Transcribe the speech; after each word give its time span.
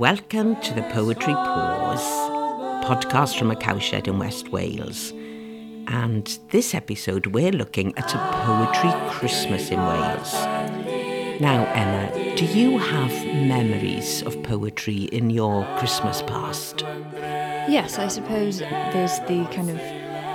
Welcome 0.00 0.58
to 0.62 0.72
the 0.72 0.80
Poetry 0.94 1.34
Pause, 1.34 2.00
podcast 2.86 3.38
from 3.38 3.50
a 3.50 3.54
cowshed 3.54 4.08
in 4.08 4.18
West 4.18 4.48
Wales. 4.48 5.10
And 5.88 6.38
this 6.48 6.74
episode, 6.74 7.26
we're 7.26 7.52
looking 7.52 7.92
at 7.98 8.14
a 8.14 8.18
poetry 8.32 8.90
Christmas 9.10 9.70
in 9.70 9.78
Wales. 9.78 10.32
Now, 11.38 11.70
Emma, 11.74 12.34
do 12.34 12.46
you 12.46 12.78
have 12.78 13.10
memories 13.46 14.22
of 14.22 14.42
poetry 14.42 15.02
in 15.12 15.28
your 15.28 15.66
Christmas 15.76 16.22
past? 16.22 16.80
Yes, 16.80 17.98
I 17.98 18.08
suppose 18.08 18.60
there's 18.60 19.18
the 19.28 19.46
kind 19.52 19.68
of 19.68 19.76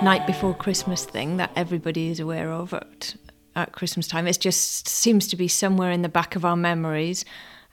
night 0.04 0.28
before 0.28 0.54
Christmas 0.54 1.04
thing 1.04 1.38
that 1.38 1.50
everybody 1.56 2.10
is 2.10 2.20
aware 2.20 2.52
of 2.52 2.72
at, 2.72 3.16
at 3.56 3.72
Christmas 3.72 4.06
time. 4.06 4.28
It 4.28 4.38
just 4.38 4.86
seems 4.86 5.26
to 5.26 5.34
be 5.34 5.48
somewhere 5.48 5.90
in 5.90 6.02
the 6.02 6.08
back 6.08 6.36
of 6.36 6.44
our 6.44 6.56
memories, 6.56 7.24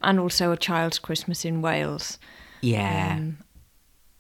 and 0.04 0.20
also 0.20 0.52
a 0.52 0.58
child's 0.58 1.00
Christmas 1.00 1.46
in 1.46 1.62
Wales. 1.62 2.18
Yeah. 2.62 3.16
Um, 3.18 3.38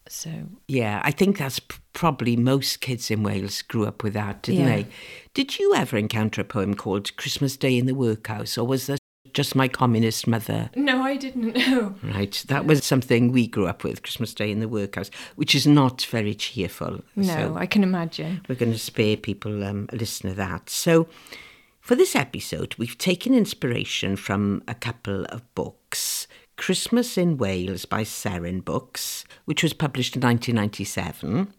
so 0.08 0.30
Yeah, 0.68 1.02
I 1.04 1.12
think 1.12 1.38
that's 1.38 1.60
probably 1.94 2.36
most 2.36 2.82
kids 2.82 3.10
in 3.10 3.24
Wales 3.24 3.62
grew 3.62 3.86
up 3.86 4.04
with 4.04 4.14
that, 4.14 4.42
didn't 4.44 4.62
Yeah. 4.62 4.76
they? 4.76 4.88
Did 5.34 5.60
you 5.60 5.74
ever 5.76 5.98
encounter 5.98 6.42
a 6.42 6.44
poem 6.46 6.74
called 6.74 7.16
Christmas 7.18 7.56
Day 7.58 7.78
in 7.78 7.86
the 7.86 7.96
Workhouse, 7.96 8.58
or 8.58 8.68
was 8.68 8.88
that 8.88 9.00
just 9.34 9.56
my 9.56 9.68
communist 9.68 10.28
mother? 10.28 10.70
no, 10.76 11.02
I 11.02 11.16
didn't 11.16 11.56
know. 11.68 11.96
Right, 12.04 12.44
that 12.50 12.66
was 12.66 12.84
something 12.84 13.32
we 13.32 13.48
grew 13.48 13.66
up 13.68 13.84
with, 13.84 14.04
Christmas 14.04 14.34
Day 14.34 14.52
in 14.52 14.60
the 14.60 14.68
Workhouse, 14.68 15.10
which 15.36 15.56
is 15.56 15.66
not 15.66 16.02
very 16.12 16.36
cheerful. 16.36 17.02
No, 17.16 17.24
So 17.34 17.56
I 17.58 17.66
can 17.66 17.82
imagine. 17.82 18.42
we're 18.50 18.56
going 18.56 18.74
to 18.74 18.78
spare 18.80 19.16
people 19.18 19.64
um, 19.64 19.88
a 19.92 19.96
listen 19.96 20.30
to 20.30 20.36
that. 20.36 20.70
So, 20.70 21.08
for 21.84 21.96
this 21.96 22.16
episode, 22.16 22.76
we've 22.78 22.98
taken 22.98 23.34
inspiration 23.34 24.16
from 24.16 24.64
a 24.70 24.74
couple 24.74 25.26
of 25.26 25.42
books. 25.54 26.28
Christmas 26.56 27.18
in 27.18 27.38
Wales 27.38 27.84
by 27.84 28.04
Seren 28.04 28.64
Books, 28.64 29.26
which 29.44 29.64
was 29.64 29.74
published 29.74 30.16
in 30.16 30.22
1997. 30.22 31.54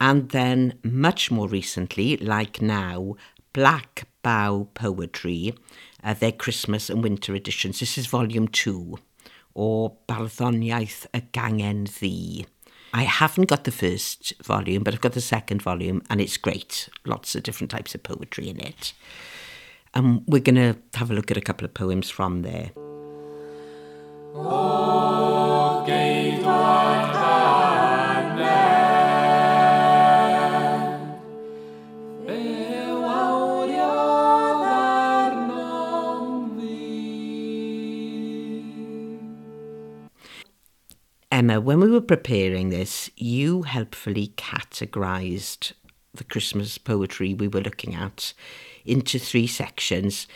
And 0.00 0.28
then, 0.28 0.78
much 0.84 1.32
more 1.32 1.48
recently, 1.48 2.16
like 2.18 2.62
now, 2.62 3.16
Black 3.52 4.06
Bough 4.22 4.68
Poetry, 4.74 5.54
uh, 6.04 6.14
their 6.14 6.30
Christmas 6.30 6.88
and 6.88 7.02
Winter 7.02 7.34
editions. 7.34 7.80
This 7.80 7.98
is 7.98 8.06
volume 8.06 8.46
two, 8.46 9.00
or 9.54 9.96
Barddoniaeth 10.08 11.08
y 11.12 11.22
Gangen 11.32 11.88
Ddu. 11.88 12.46
I 12.94 13.02
haven't 13.02 13.48
got 13.48 13.64
the 13.64 13.72
first 13.72 14.34
volume, 14.40 14.84
but 14.84 14.94
I've 14.94 15.00
got 15.00 15.14
the 15.14 15.20
second 15.20 15.62
volume, 15.62 16.00
and 16.08 16.20
it's 16.20 16.36
great. 16.36 16.88
Lots 17.04 17.34
of 17.34 17.42
different 17.42 17.72
types 17.72 17.96
of 17.96 18.04
poetry 18.04 18.48
in 18.48 18.60
it. 18.60 18.92
And 19.98 20.22
we're 20.28 20.40
going 20.40 20.54
to 20.54 20.76
have 20.94 21.10
a 21.10 21.14
look 21.14 21.32
at 21.32 21.36
a 21.36 21.40
couple 21.40 21.64
of 21.64 21.74
poems 21.74 22.08
from 22.08 22.42
there. 22.42 22.70
Emma, 41.32 41.60
when 41.60 41.80
we 41.80 41.90
were 41.90 42.00
preparing 42.00 42.68
this, 42.68 43.10
you 43.16 43.62
helpfully 43.62 44.28
categorised 44.36 45.72
the 46.14 46.22
Christmas 46.22 46.78
poetry 46.78 47.34
we 47.34 47.48
were 47.48 47.60
looking 47.60 47.96
at 47.96 48.32
into 48.88 49.18
three 49.18 49.46
sections. 49.46 50.26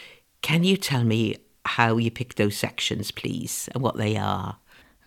Can 0.42 0.64
you 0.64 0.76
tell 0.76 1.04
me 1.04 1.36
how 1.64 1.96
you 1.96 2.10
picked 2.10 2.36
those 2.36 2.56
sections, 2.56 3.10
please, 3.10 3.68
and 3.74 3.82
what 3.82 3.96
they 3.96 4.16
are? 4.16 4.58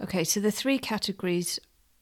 Okay, 0.01 0.23
so 0.23 0.39
the 0.39 0.51
three 0.51 0.79
categories 0.79 1.59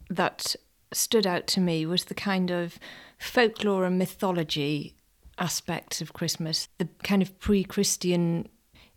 that 0.10 0.56
stood 0.92 1.26
out 1.26 1.48
to 1.48 1.60
me 1.60 1.86
was 1.86 2.06
the 2.06 2.14
kind 2.14 2.52
of 2.52 2.78
folklore 3.18 3.86
and 3.86 3.98
mythology 3.98 4.96
aspects 5.40 6.02
of 6.02 6.14
Christmas, 6.14 6.68
the 6.78 6.88
kind 7.04 7.22
of 7.22 7.38
pre-Christian 7.40 8.48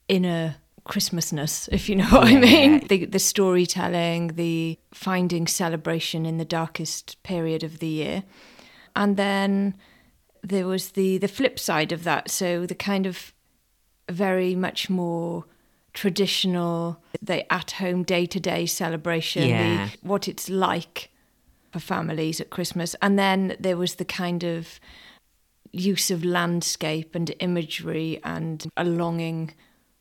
inner 0.08 0.56
Christmasness, 0.86 1.68
if 1.72 1.88
you 1.88 1.96
know 1.96 2.06
what 2.06 2.28
I 2.28 2.36
mean. 2.36 2.86
The, 2.86 3.06
the 3.06 3.18
storytelling, 3.18 4.28
the 4.28 4.78
finding 4.92 5.46
celebration 5.46 6.24
in 6.24 6.38
the 6.38 6.44
darkest 6.44 7.22
period 7.22 7.64
of 7.64 7.80
the 7.80 7.88
year. 7.88 8.24
And 8.94 9.16
then 9.16 9.74
there 10.48 10.66
was 10.66 10.90
the, 10.90 11.18
the 11.18 11.28
flip 11.28 11.58
side 11.58 11.92
of 11.92 12.04
that. 12.04 12.30
So 12.30 12.66
the 12.66 12.74
kind 12.74 13.06
of 13.06 13.32
very 14.08 14.54
much 14.54 14.88
more 14.88 15.44
traditional, 15.92 17.02
the 17.20 17.50
at 17.52 17.72
home 17.72 18.02
day 18.04 18.26
to 18.26 18.38
day 18.38 18.66
celebration, 18.66 19.48
Yeah. 19.48 19.86
the, 19.86 20.08
what 20.08 20.28
it's 20.28 20.48
like 20.48 21.10
for 21.72 21.80
families 21.80 22.40
at 22.40 22.50
Christmas. 22.50 22.94
And 23.02 23.18
then 23.18 23.56
there 23.58 23.76
was 23.76 23.96
the 23.96 24.04
kind 24.04 24.44
of 24.44 24.78
use 25.72 26.10
of 26.10 26.24
landscape 26.24 27.14
and 27.14 27.34
imagery 27.40 28.20
and 28.22 28.66
a 28.76 28.84
longing 28.84 29.52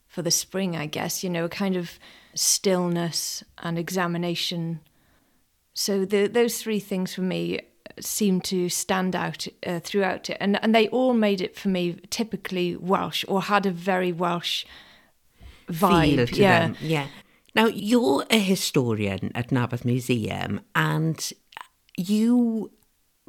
for 0.07 0.21
the 0.21 0.31
spring, 0.31 0.75
I 0.75 0.85
guess, 0.85 1.23
you 1.23 1.29
know, 1.29 1.45
a 1.45 1.49
kind 1.49 1.75
of 1.75 1.99
stillness 2.35 3.43
and 3.57 3.77
examination. 3.79 4.81
So 5.73 6.05
the, 6.05 6.27
those 6.27 6.61
three 6.61 6.79
things 6.79 7.15
for 7.15 7.21
me 7.21 7.61
seem 7.99 8.41
to 8.41 8.69
stand 8.69 9.15
out 9.15 9.47
uh, 9.65 9.79
throughout 9.79 10.29
it. 10.29 10.37
And, 10.39 10.61
and 10.63 10.73
they 10.73 10.87
all 10.89 11.13
made 11.13 11.41
it 11.41 11.55
for 11.55 11.69
me 11.69 11.93
typically 12.09 12.75
Welsh 12.75 13.25
or 13.27 13.43
had 13.43 13.65
a 13.65 13.71
very 13.71 14.11
Welsh 14.11 14.65
vibe. 15.67 16.15
Feel 16.15 16.27
to 16.27 16.35
yeah. 16.35 16.59
them. 16.59 16.77
Yeah. 16.81 17.07
Now, 17.55 17.67
you're 17.67 18.25
a 18.29 18.39
historian 18.39 19.31
at 19.33 19.49
Narberth 19.49 19.85
Museum, 19.85 20.59
and 20.75 21.31
you 21.95 22.69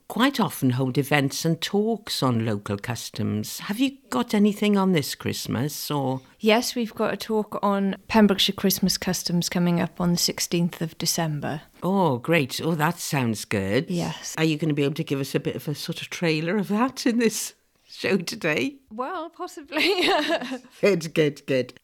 quite 0.08 0.38
often 0.40 0.70
hold 0.70 0.98
events 0.98 1.44
and 1.44 1.60
talks 1.60 2.22
on 2.22 2.44
local 2.44 2.76
customs. 2.76 3.58
Have 3.60 3.78
you 3.78 3.98
got 4.10 4.34
anything 4.34 4.76
on 4.76 4.92
this 4.92 5.14
Christmas, 5.14 5.90
or 5.90 6.20
Yes, 6.38 6.74
we've 6.74 6.94
got 6.94 7.12
a 7.12 7.16
talk 7.16 7.58
on 7.62 7.96
Pembrokeshire 8.08 8.54
Christmas 8.54 8.96
customs 8.96 9.48
coming 9.48 9.80
up 9.80 10.00
on 10.00 10.12
the 10.12 10.16
16th 10.16 10.80
of 10.80 10.96
December. 10.98 11.62
Oh, 11.82 12.18
great. 12.18 12.60
Oh, 12.62 12.74
that 12.74 12.98
sounds 12.98 13.44
good. 13.44 13.90
Yes. 13.90 14.34
Are 14.38 14.44
you 14.44 14.56
going 14.56 14.68
to 14.68 14.74
be 14.74 14.84
able 14.84 14.94
to 14.94 15.04
give 15.04 15.20
us 15.20 15.34
a 15.34 15.40
bit 15.40 15.56
of 15.56 15.66
a 15.68 15.74
sort 15.74 16.02
of 16.02 16.10
trailer 16.10 16.56
of 16.56 16.68
that 16.68 17.06
in 17.06 17.18
this 17.18 17.54
show 17.88 18.18
today? 18.18 18.76
Well, 18.90 19.30
possibly. 19.30 20.08
Good, 20.80 21.14
good, 21.14 21.46
good. 21.46 21.80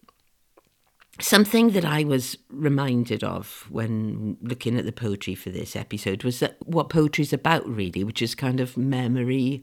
Something 1.21 1.71
that 1.71 1.85
I 1.85 2.05
was 2.05 2.39
reminded 2.49 3.23
of 3.23 3.67
when 3.69 4.39
looking 4.41 4.79
at 4.79 4.87
the 4.87 4.93
poetry 4.93 5.35
for 5.35 5.51
this 5.51 5.77
episode 5.77 6.25
was 6.25 6.41
that 6.41 6.57
what 6.67 6.89
poetry 6.89 7.23
is 7.23 7.33
about, 7.33 7.69
really, 7.69 8.03
which 8.03 8.23
is 8.23 8.35
kind 8.35 8.61
of 8.61 8.77
memory, 8.77 9.63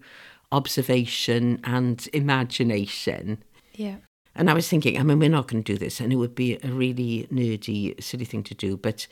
observation, 0.52 1.60
and 1.64 2.08
imagination. 2.14 3.44
yeah. 3.74 3.96
And 4.36 4.50
I 4.50 4.54
was 4.54 4.70
thinking, 4.70 4.98
I 4.98 5.04
mean, 5.04 5.20
we're 5.20 5.28
not 5.28 5.48
going 5.48 5.64
to 5.64 5.74
do 5.74 5.78
this, 5.78 6.00
and 6.00 6.14
it 6.14 6.16
would 6.16 6.36
be 6.36 6.60
a 6.64 6.68
really 6.70 7.28
nerdy, 7.32 8.02
silly 8.02 8.24
thing 8.24 8.44
to 8.44 8.54
do, 8.54 8.78
but 8.78 9.06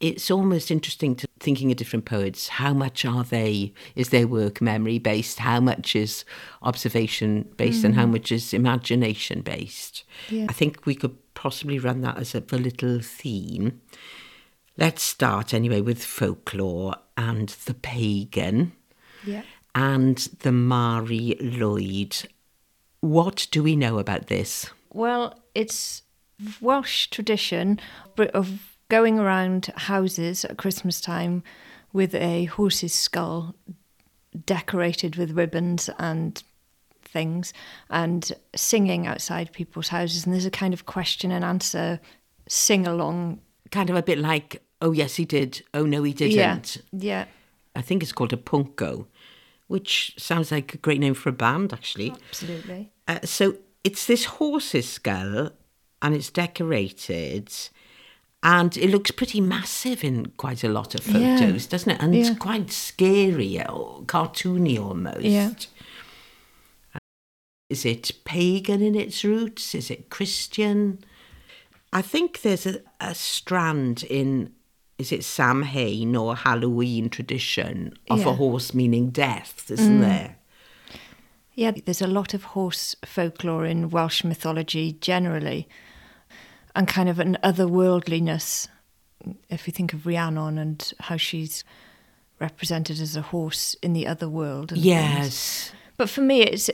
it's 0.00 0.30
almost 0.30 0.70
interesting 0.70 1.14
to 1.16 1.26
thinking 1.40 1.70
of 1.70 1.76
different 1.76 2.04
poets. 2.04 2.48
How 2.48 2.74
much 2.74 3.04
are 3.04 3.24
they, 3.24 3.72
is 3.94 4.10
their 4.10 4.26
work 4.26 4.60
memory 4.60 4.98
based? 4.98 5.38
How 5.38 5.60
much 5.60 5.96
is 5.96 6.24
observation 6.62 7.48
based? 7.56 7.84
And 7.84 7.94
how 7.94 8.04
mm. 8.04 8.12
much 8.12 8.30
is 8.30 8.52
imagination 8.52 9.40
based? 9.40 10.04
Yeah. 10.28 10.46
I 10.48 10.52
think 10.52 10.84
we 10.84 10.94
could 10.94 11.16
possibly 11.34 11.78
run 11.78 12.02
that 12.02 12.18
as 12.18 12.34
a, 12.34 12.42
a 12.52 12.56
little 12.56 13.00
theme. 13.00 13.80
Let's 14.76 15.02
start 15.02 15.54
anyway 15.54 15.80
with 15.80 16.04
folklore 16.04 16.96
and 17.16 17.48
the 17.48 17.74
pagan 17.74 18.72
Yeah. 19.24 19.42
and 19.74 20.18
the 20.40 20.52
Mari 20.52 21.36
Lwyd. 21.40 22.26
What 23.00 23.46
do 23.50 23.62
we 23.62 23.76
know 23.76 23.98
about 23.98 24.26
this? 24.26 24.68
Well, 24.92 25.38
it's 25.54 26.02
Welsh 26.60 27.06
tradition 27.06 27.80
of 28.34 28.75
going 28.88 29.18
around 29.18 29.66
houses 29.76 30.44
at 30.44 30.56
Christmas 30.56 31.00
time 31.00 31.42
with 31.92 32.14
a 32.14 32.44
horse's 32.44 32.92
skull 32.92 33.54
decorated 34.44 35.16
with 35.16 35.32
ribbons 35.32 35.88
and 35.98 36.42
things 37.02 37.52
and 37.88 38.32
singing 38.54 39.06
outside 39.06 39.52
people's 39.52 39.88
houses. 39.88 40.24
And 40.24 40.34
there's 40.34 40.44
a 40.44 40.50
kind 40.50 40.74
of 40.74 40.86
question 40.86 41.30
and 41.30 41.44
answer 41.44 42.00
sing 42.48 42.86
along. 42.86 43.40
Kind 43.70 43.90
of 43.90 43.96
a 43.96 44.02
bit 44.02 44.18
like, 44.18 44.62
oh, 44.80 44.92
yes, 44.92 45.16
he 45.16 45.24
did. 45.24 45.62
Oh, 45.74 45.84
no, 45.84 46.02
he 46.02 46.12
didn't. 46.12 46.76
Yeah. 46.92 46.98
Yeah. 46.98 47.24
I 47.74 47.82
think 47.82 48.02
it's 48.02 48.12
called 48.12 48.32
a 48.32 48.36
pwnco, 48.36 49.06
which 49.66 50.14
sounds 50.18 50.52
like 50.52 50.74
a 50.74 50.78
great 50.78 51.00
name 51.00 51.14
for 51.14 51.28
a 51.30 51.32
band, 51.32 51.72
actually. 51.72 52.12
Absolutely. 52.28 52.92
Uh, 53.08 53.20
so 53.24 53.56
it's 53.84 54.06
this 54.06 54.24
horse's 54.24 54.88
skull 54.88 55.50
and 56.02 56.14
it's 56.14 56.30
decorated 56.30 57.52
and 58.42 58.76
it 58.76 58.90
looks 58.90 59.10
pretty 59.10 59.40
massive 59.40 60.04
in 60.04 60.26
quite 60.36 60.62
a 60.62 60.68
lot 60.68 60.94
of 60.94 61.06
Yeah. 61.06 61.38
photos, 61.38 61.66
doesn't 61.66 61.90
it? 61.92 62.00
And 62.00 62.14
Yeah. 62.14 62.30
it's 62.30 62.38
quite 62.38 62.70
scary 62.70 63.60
or 63.60 64.02
cartoony 64.06 64.78
almost. 64.78 65.22
Yeah. 65.22 65.52
Uh, 66.94 66.98
is 67.68 67.84
it 67.84 68.12
pagan 68.24 68.82
in 68.82 68.94
its 68.94 69.24
roots? 69.24 69.74
Is 69.74 69.90
it 69.90 70.10
Christian? 70.10 71.04
I 71.92 72.02
think 72.02 72.42
there's 72.42 72.66
a, 72.66 72.80
a 73.00 73.14
strand 73.14 74.04
in 74.04 74.52
is 74.98 75.12
it 75.12 75.24
Samhain 75.24 76.16
or 76.16 76.34
Halloween 76.36 77.10
tradition 77.10 77.92
of 78.08 78.20
Yeah. 78.20 78.30
a 78.30 78.32
horse 78.32 78.72
meaning 78.72 79.10
death, 79.10 79.70
isn't 79.70 79.98
mm. 79.98 80.00
there? 80.00 80.36
Yeah, 81.54 81.72
there's 81.84 82.00
a 82.00 82.06
lot 82.06 82.32
of 82.32 82.44
horse 82.44 82.96
folklore 83.04 83.66
in 83.66 83.90
Welsh 83.90 84.24
mythology 84.24 84.92
generally, 84.92 85.68
and 86.76 86.86
kind 86.86 87.08
of 87.08 87.18
an 87.18 87.38
otherworldliness. 87.42 88.68
If 89.48 89.66
you 89.66 89.72
think 89.72 89.92
of 89.92 90.06
Rhiannon 90.06 90.58
and 90.58 90.92
how 91.00 91.16
she's 91.16 91.64
represented 92.38 93.00
as 93.00 93.16
a 93.16 93.22
horse 93.22 93.74
in 93.82 93.94
the 93.94 94.06
other 94.06 94.28
world. 94.28 94.70
and 94.70 94.80
things. 94.80 94.86
Yes. 94.86 95.72
But 95.96 96.10
for 96.10 96.20
me, 96.20 96.42
it's 96.42 96.70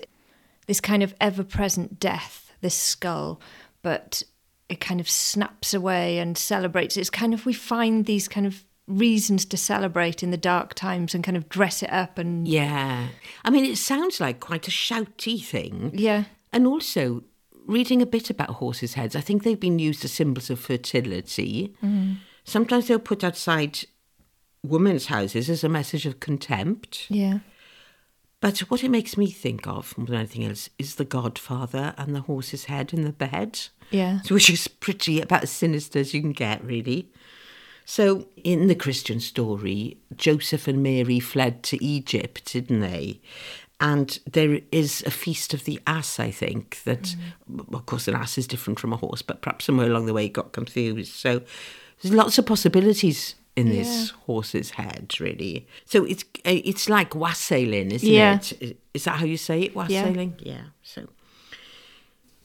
this 0.67 0.81
kind 0.81 1.03
of 1.03 1.15
ever 1.21 1.45
present 1.45 2.01
death, 2.01 2.53
this 2.61 2.75
skull, 2.75 3.41
but 3.81 4.23
it 4.69 4.81
kind 4.81 5.01
of 5.01 5.09
snaps 5.09 5.73
away 5.73 6.19
and 6.19 6.37
celebrates. 6.37 6.97
It's 6.97 7.11
kind 7.11 7.33
of, 7.33 7.47
we 7.47 7.53
find 7.53 8.07
these 8.07 8.27
kind 8.27 8.47
of 8.47 8.65
reasons 8.89 9.45
to 9.45 9.57
celebrate 9.57 10.23
in 10.25 10.33
the 10.33 10.37
dark 10.37 10.75
times 10.75 11.15
and 11.15 11.23
kind 11.23 11.37
of 11.37 11.49
dress 11.49 11.83
it 11.83 11.93
up 11.93 12.19
and. 12.19 12.49
Yeah. 12.49 13.09
I 13.45 13.51
mean, 13.51 13.65
it 13.65 13.79
sounds 13.79 14.21
like 14.21 14.41
quite 14.41 14.67
a 14.67 14.73
shouty 14.73 15.43
thing. 15.45 15.93
Yeah. 15.95 16.25
And 16.53 16.67
also, 16.67 17.23
reading 17.67 18.03
a 18.03 18.07
bit 18.07 18.31
about 18.31 18.51
horses' 18.51 18.95
heads, 18.95 19.17
I 19.17 19.21
think 19.21 19.43
they've 19.43 19.59
been 19.59 19.79
used 19.79 20.05
as 20.05 20.13
symbols 20.13 20.51
of 20.51 20.61
fertility. 20.61 21.75
Mm. 21.83 22.19
Sometimes 22.45 22.89
they're 22.89 22.99
put 22.99 23.25
outside 23.25 23.81
women's 24.63 25.07
houses 25.07 25.51
as 25.51 25.65
a 25.65 25.69
message 25.69 26.07
of 26.07 26.21
contempt. 26.21 27.07
Yeah. 27.09 27.41
But 28.41 28.59
what 28.71 28.83
it 28.83 28.91
makes 28.91 29.17
me 29.17 29.31
think 29.31 29.69
of 29.69 29.97
more 29.97 30.09
than 30.09 30.17
anything 30.17 30.45
else 30.45 30.69
is 30.79 30.97
the 30.97 31.05
Godfather 31.05 31.95
and 31.97 32.15
the 32.15 32.23
horse's 32.23 32.65
head 32.65 32.93
in 32.93 33.05
the 33.05 33.13
bed. 33.13 33.61
Yeah. 33.91 34.21
Which 34.29 34.51
is 34.51 34.67
pretty 34.67 35.21
about 35.21 35.45
as 35.45 35.51
sinister 35.51 36.01
as 36.01 36.13
you 36.13 36.21
can 36.21 36.33
get, 36.33 36.65
really. 36.65 37.13
So, 37.85 38.29
in 38.43 38.69
the 38.69 38.75
Christian 38.75 39.21
story, 39.21 39.99
Joseph 40.17 40.69
and 40.69 40.83
Mary 40.83 41.21
fled 41.21 41.63
to 41.65 41.85
Egypt, 41.85 42.53
didn't 42.53 42.81
they? 42.81 43.21
And 43.83 44.19
there 44.31 44.61
is 44.71 45.03
a 45.07 45.11
feast 45.11 45.53
of 45.55 45.65
the 45.65 45.81
ass, 45.87 46.21
I 46.21 46.31
think, 46.31 46.81
that, 46.85 47.17
of 47.73 47.85
course, 47.87 48.07
an 48.09 48.15
ass 48.15 48.39
is 48.39 48.47
different 48.47 48.79
from 48.79 48.93
a 48.93 48.97
horse, 48.97 49.23
but 49.23 49.43
perhaps 49.43 49.65
somewhere 49.65 49.87
along 49.89 50.07
the 50.07 50.15
way 50.15 50.27
it 50.27 50.33
got 50.33 50.53
confused. 50.53 51.13
So, 51.13 51.43
there's 52.01 52.15
lots 52.15 52.39
of 52.39 52.47
possibilities 52.47 53.35
in 53.57 53.69
this 53.71 54.11
horse's 54.27 54.71
head, 54.71 55.13
really. 55.21 55.67
So, 55.85 56.05
it's 56.05 56.23
uh, 56.47 56.61
it's 56.71 56.89
like 56.89 57.15
wassailing, 57.17 57.91
isn't 57.91 58.09
Yeah. 58.09 58.37
it? 58.37 58.53
Is- 58.63 58.75
Is 58.95 59.05
that 59.05 59.17
how 59.19 59.25
you 59.27 59.37
say 59.37 59.63
it, 59.63 59.75
wassailing? 59.75 60.35
yeah. 60.39 60.65
So, 60.83 61.09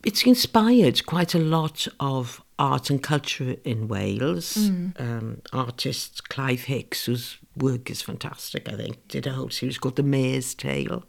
it's 0.03 0.23
inspired 0.25 1.05
quite 1.05 1.35
a 1.35 1.39
lot 1.39 1.87
of 1.99 2.41
art 2.57 2.89
and 2.89 3.01
culture 3.03 3.57
in 3.63 3.87
Wales. 3.87 4.57
Um, 4.97 5.41
artist 5.53 6.29
Clive 6.29 6.63
Hicks, 6.63 7.05
whose 7.05 7.37
work 7.61 7.89
is 7.89 8.01
fantastic, 8.01 8.67
I 8.69 8.75
think, 8.75 9.07
did 9.07 9.27
a 9.27 9.33
whole 9.33 9.49
series 9.49 9.77
called 9.77 9.95
The 9.95 10.03
Mare's 10.03 10.53
Tale, 10.55 11.03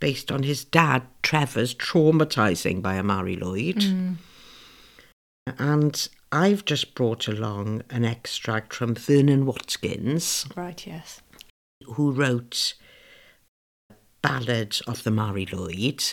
based 0.00 0.30
on 0.30 0.42
his 0.42 0.64
dad, 0.64 1.02
Trevor's 1.22 1.74
traumatising 1.74 2.82
by 2.82 2.94
a 2.94 3.02
Mari 3.02 3.36
Lwyd. 3.36 3.82
Mm. 3.82 4.16
And 5.58 6.08
I've 6.30 6.64
just 6.64 6.94
brought 6.94 7.26
along 7.26 7.82
an 7.90 8.04
extract 8.04 8.74
from 8.74 8.94
Vernon 8.94 9.46
Watkins 9.46 10.46
Right, 10.54 10.86
yes. 10.86 11.22
who 11.94 12.12
wrote 12.12 12.74
Ballad 14.20 14.78
of 14.86 15.04
the 15.04 15.10
Mari 15.10 15.46
Lwyd 15.46 16.10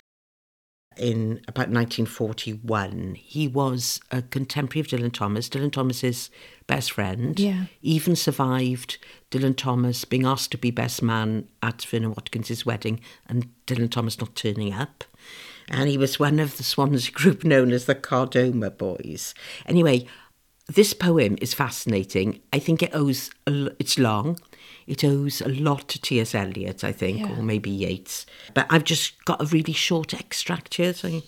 in 0.96 1.40
about 1.48 1.68
1941. 1.68 3.16
He 3.16 3.48
was 3.48 4.00
a 4.10 4.22
contemporary 4.22 4.80
of 4.80 4.88
Dylan 4.88 5.12
Thomas, 5.12 5.48
Dylan 5.48 5.72
Thomas's 5.72 6.30
best 6.66 6.92
friend. 6.92 7.38
Yeah. 7.38 7.64
Even 7.82 8.16
survived 8.16 8.98
Dylan 9.30 9.56
Thomas 9.56 10.04
being 10.04 10.26
asked 10.26 10.50
to 10.52 10.58
be 10.58 10.70
best 10.70 11.02
man 11.02 11.48
at 11.62 11.82
Vernon 11.82 12.10
Watkins's 12.10 12.64
wedding 12.64 13.00
and 13.28 13.48
Dylan 13.66 13.90
Thomas 13.90 14.18
not 14.18 14.34
turning 14.34 14.72
up. 14.72 15.04
And 15.68 15.88
he 15.88 15.98
was 15.98 16.18
one 16.18 16.38
of 16.38 16.56
the 16.56 16.62
Swansea 16.62 17.10
group 17.14 17.44
known 17.44 17.72
as 17.72 17.86
the 17.86 17.94
Kardomah 17.94 18.76
Boys. 18.76 19.34
Anyway, 19.66 20.06
this 20.68 20.92
poem 20.94 21.36
is 21.40 21.54
fascinating. 21.54 22.40
I 22.52 22.58
think 22.58 22.82
it 22.82 22.90
owes, 22.92 23.30
it's 23.46 23.98
long. 23.98 24.38
It 24.86 25.02
owes 25.02 25.40
a 25.40 25.48
lot 25.48 25.88
to 25.88 26.00
T.S. 26.00 26.34
Eliot, 26.34 26.84
I 26.84 26.92
think, 26.92 27.20
Yeah. 27.20 27.38
or 27.38 27.42
maybe 27.42 27.70
Yeats. 27.70 28.24
But 28.54 28.66
I've 28.70 28.84
just 28.84 29.24
got 29.24 29.42
a 29.42 29.46
really 29.46 29.72
short 29.72 30.14
extract 30.14 30.74
here, 30.74 30.94
so 30.94 31.22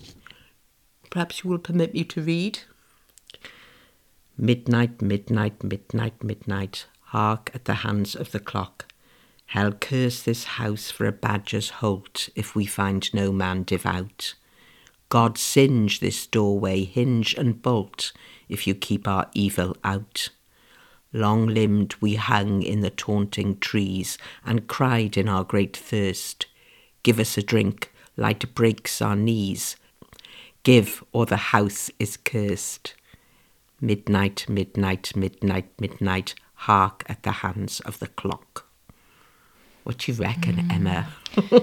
perhaps 1.10 1.42
you 1.42 1.50
will 1.50 1.58
permit 1.58 1.92
me 1.92 2.04
to 2.04 2.22
read. 2.22 2.60
Midnight, 4.36 5.02
midnight, 5.02 5.64
midnight, 5.64 6.22
midnight, 6.22 6.86
hark 7.06 7.50
at 7.54 7.64
the 7.64 7.74
hands 7.74 8.14
of 8.14 8.30
the 8.30 8.38
clock. 8.38 8.86
Hell 9.46 9.72
curse 9.72 10.22
this 10.22 10.44
house 10.44 10.90
for 10.90 11.06
a 11.06 11.12
badger's 11.12 11.70
holt 11.70 12.28
if 12.36 12.54
we 12.54 12.66
find 12.66 13.12
no 13.12 13.32
man 13.32 13.64
devout. 13.64 14.34
God 15.08 15.38
singe 15.38 16.00
this 16.00 16.26
doorway, 16.26 16.84
hinge 16.84 17.34
and 17.34 17.60
bolt, 17.60 18.12
if 18.48 18.66
you 18.66 18.74
keep 18.74 19.08
our 19.08 19.26
evil 19.34 19.74
out. 19.82 20.28
Long 21.12 21.46
limbed 21.46 21.94
we 22.00 22.16
hung 22.16 22.62
in 22.62 22.80
the 22.80 22.90
taunting 22.90 23.58
trees 23.58 24.18
and 24.44 24.68
cried 24.68 25.16
in 25.16 25.28
our 25.28 25.44
great 25.44 25.76
thirst. 25.76 26.46
Give 27.02 27.18
us 27.18 27.38
a 27.38 27.42
drink, 27.42 27.92
light 28.16 28.54
breaks 28.54 29.00
our 29.00 29.16
knees. 29.16 29.76
Give, 30.62 31.02
or 31.12 31.24
the 31.24 31.36
house 31.36 31.90
is 31.98 32.16
cursed. 32.16 32.94
Midnight, 33.80 34.46
midnight, 34.48 35.16
midnight, 35.16 35.70
midnight, 35.80 36.34
hark 36.54 37.04
at 37.06 37.22
the 37.22 37.32
hands 37.32 37.80
of 37.80 38.00
the 38.00 38.08
clock. 38.08 38.66
What 39.84 39.98
do 39.98 40.12
you 40.12 40.18
reckon, 40.18 40.56
mm. 40.56 40.72
Emma? 40.72 41.08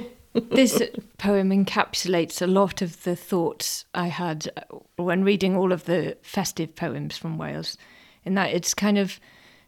this 0.51 0.81
poem 1.17 1.49
encapsulates 1.49 2.41
a 2.41 2.47
lot 2.47 2.81
of 2.81 3.03
the 3.03 3.15
thoughts 3.15 3.85
I 3.93 4.07
had 4.07 4.49
uh, 4.57 4.79
when 4.97 5.23
reading 5.23 5.55
all 5.55 5.71
of 5.71 5.85
the 5.85 6.17
festive 6.21 6.75
poems 6.75 7.17
from 7.17 7.37
Wales, 7.37 7.77
in 8.25 8.33
that 8.35 8.51
it's 8.51 8.73
kind 8.73 8.97
of 8.97 9.19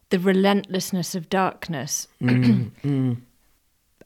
the 0.09 0.19
relentlessness 0.19 1.15
of 1.15 1.30
darkness. 1.30 2.07
Mm, 2.21 2.71
mm. 2.83 3.18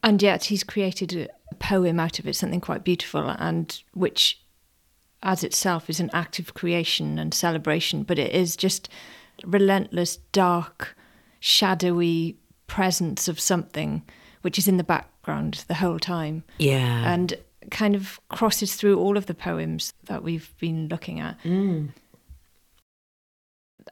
And 0.04 0.20
yet 0.22 0.46
he's 0.46 0.64
created 0.64 1.30
a 1.52 1.56
poem 1.56 2.00
out 2.00 2.18
of 2.18 2.28
it, 2.28 2.36
something 2.36 2.60
quite 2.62 2.84
beautiful, 2.84 3.30
and 3.38 3.80
which, 3.94 4.42
as 5.22 5.44
itself, 5.44 5.92
is 5.92 6.00
an 6.00 6.10
act 6.12 6.40
of 6.40 6.56
creation 6.56 7.20
and 7.20 7.34
celebration, 7.36 8.02
but 8.02 8.18
it 8.18 8.34
is 8.34 8.56
just 8.56 8.90
relentless, 9.46 10.18
dark, 10.32 10.98
shadowy 11.40 12.36
presence 12.66 13.28
of 13.28 13.40
something 13.40 14.02
which 14.42 14.58
is 14.58 14.68
in 14.68 14.78
the 14.78 14.84
background 14.84 15.66
the 15.68 15.76
whole 15.76 16.00
time 16.00 16.44
Yeah. 16.58 17.14
and 17.14 17.36
kind 17.70 17.96
of 17.96 18.20
crosses 18.30 18.76
through 18.76 18.98
all 19.00 19.18
of 19.18 19.28
the 19.28 19.36
poems 19.36 19.94
that 20.06 20.24
we've 20.24 20.52
been 20.60 20.88
looking 20.88 21.20
at. 21.20 21.38
Mm. 21.44 21.90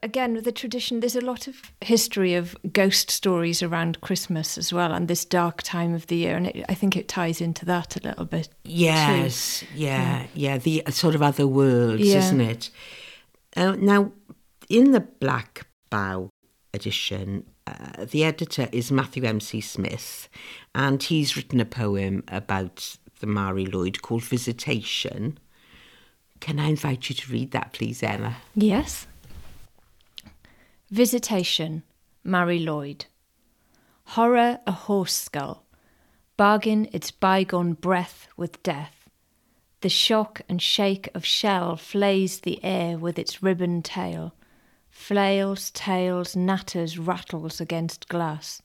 Again, 0.02 0.34
with 0.34 0.46
the 0.46 0.52
tradition, 0.52 1.02
there's 1.02 1.16
a 1.16 1.22
lot 1.22 1.48
of 1.48 1.56
history 1.82 2.34
of 2.34 2.56
ghost 2.72 3.10
stories 3.12 3.62
around 3.62 4.00
Christmas 4.02 4.58
as 4.58 4.72
well, 4.72 4.94
and 4.94 5.08
this 5.08 5.26
dark 5.26 5.62
time 5.62 5.94
of 5.94 6.08
the 6.08 6.16
year, 6.16 6.38
and 6.38 6.48
it, 6.48 6.66
I 6.70 6.74
think 6.74 6.96
it 6.96 7.08
ties 7.08 7.42
into 7.42 7.66
that 7.66 7.96
a 7.98 8.08
little 8.08 8.26
bit. 8.26 8.50
Yes, 8.64 9.64
yeah, 9.76 10.28
yeah, 10.34 10.58
the 10.58 10.86
uh, 10.86 10.92
sort 10.92 11.16
of 11.16 11.22
other 11.22 11.46
worlds, 11.48 12.02
Yeah. 12.02 12.20
isn't 12.20 12.42
it? 12.42 12.70
Uh, 13.58 13.76
now, 13.78 14.12
in 14.70 14.92
the 14.92 15.02
Black 15.02 15.68
Bough 15.90 16.30
edition, 16.74 17.46
uh, 17.68 18.06
the 18.06 18.24
editor 18.24 18.70
is 18.72 18.92
Matthew 18.92 19.26
M.C. 19.26 19.60
Smith, 19.60 20.30
and 20.74 21.04
he's 21.04 21.36
written 21.36 21.60
a 21.60 21.66
poem 21.66 22.24
about 22.30 22.96
the 23.20 23.28
Mari 23.28 23.66
Lwyd 23.66 24.02
called 24.02 24.24
Visitation. 24.24 25.38
Can 26.40 26.58
I 26.58 26.70
invite 26.70 27.10
you 27.10 27.16
to 27.16 27.32
read 27.34 27.52
that, 27.52 27.74
please, 27.74 28.02
Emma? 28.02 28.38
Yes. 28.56 29.08
Visitation, 30.92 31.84
Mari 32.24 32.60
Lwyd. 32.60 33.06
Horror 34.06 34.60
a 34.66 34.72
horse 34.72 35.14
skull. 35.14 35.64
Bargain 36.36 36.90
its 36.92 37.12
bygone 37.12 37.74
breath 37.74 38.28
with 38.36 38.64
death. 38.64 39.08
The 39.82 39.90
shock 39.90 40.42
and 40.50 40.60
shake 40.60 41.08
of 41.14 41.24
shell 41.24 41.76
flays 41.76 42.40
the 42.40 42.64
air 42.64 42.98
with 42.98 43.20
its 43.20 43.44
ribbon 43.44 43.84
tail. 43.84 44.34
Flails, 44.90 45.70
tails, 45.72 46.36
natters, 46.36 46.98
rattles 46.98 47.62
against 47.62 48.08
glass. 48.08 48.64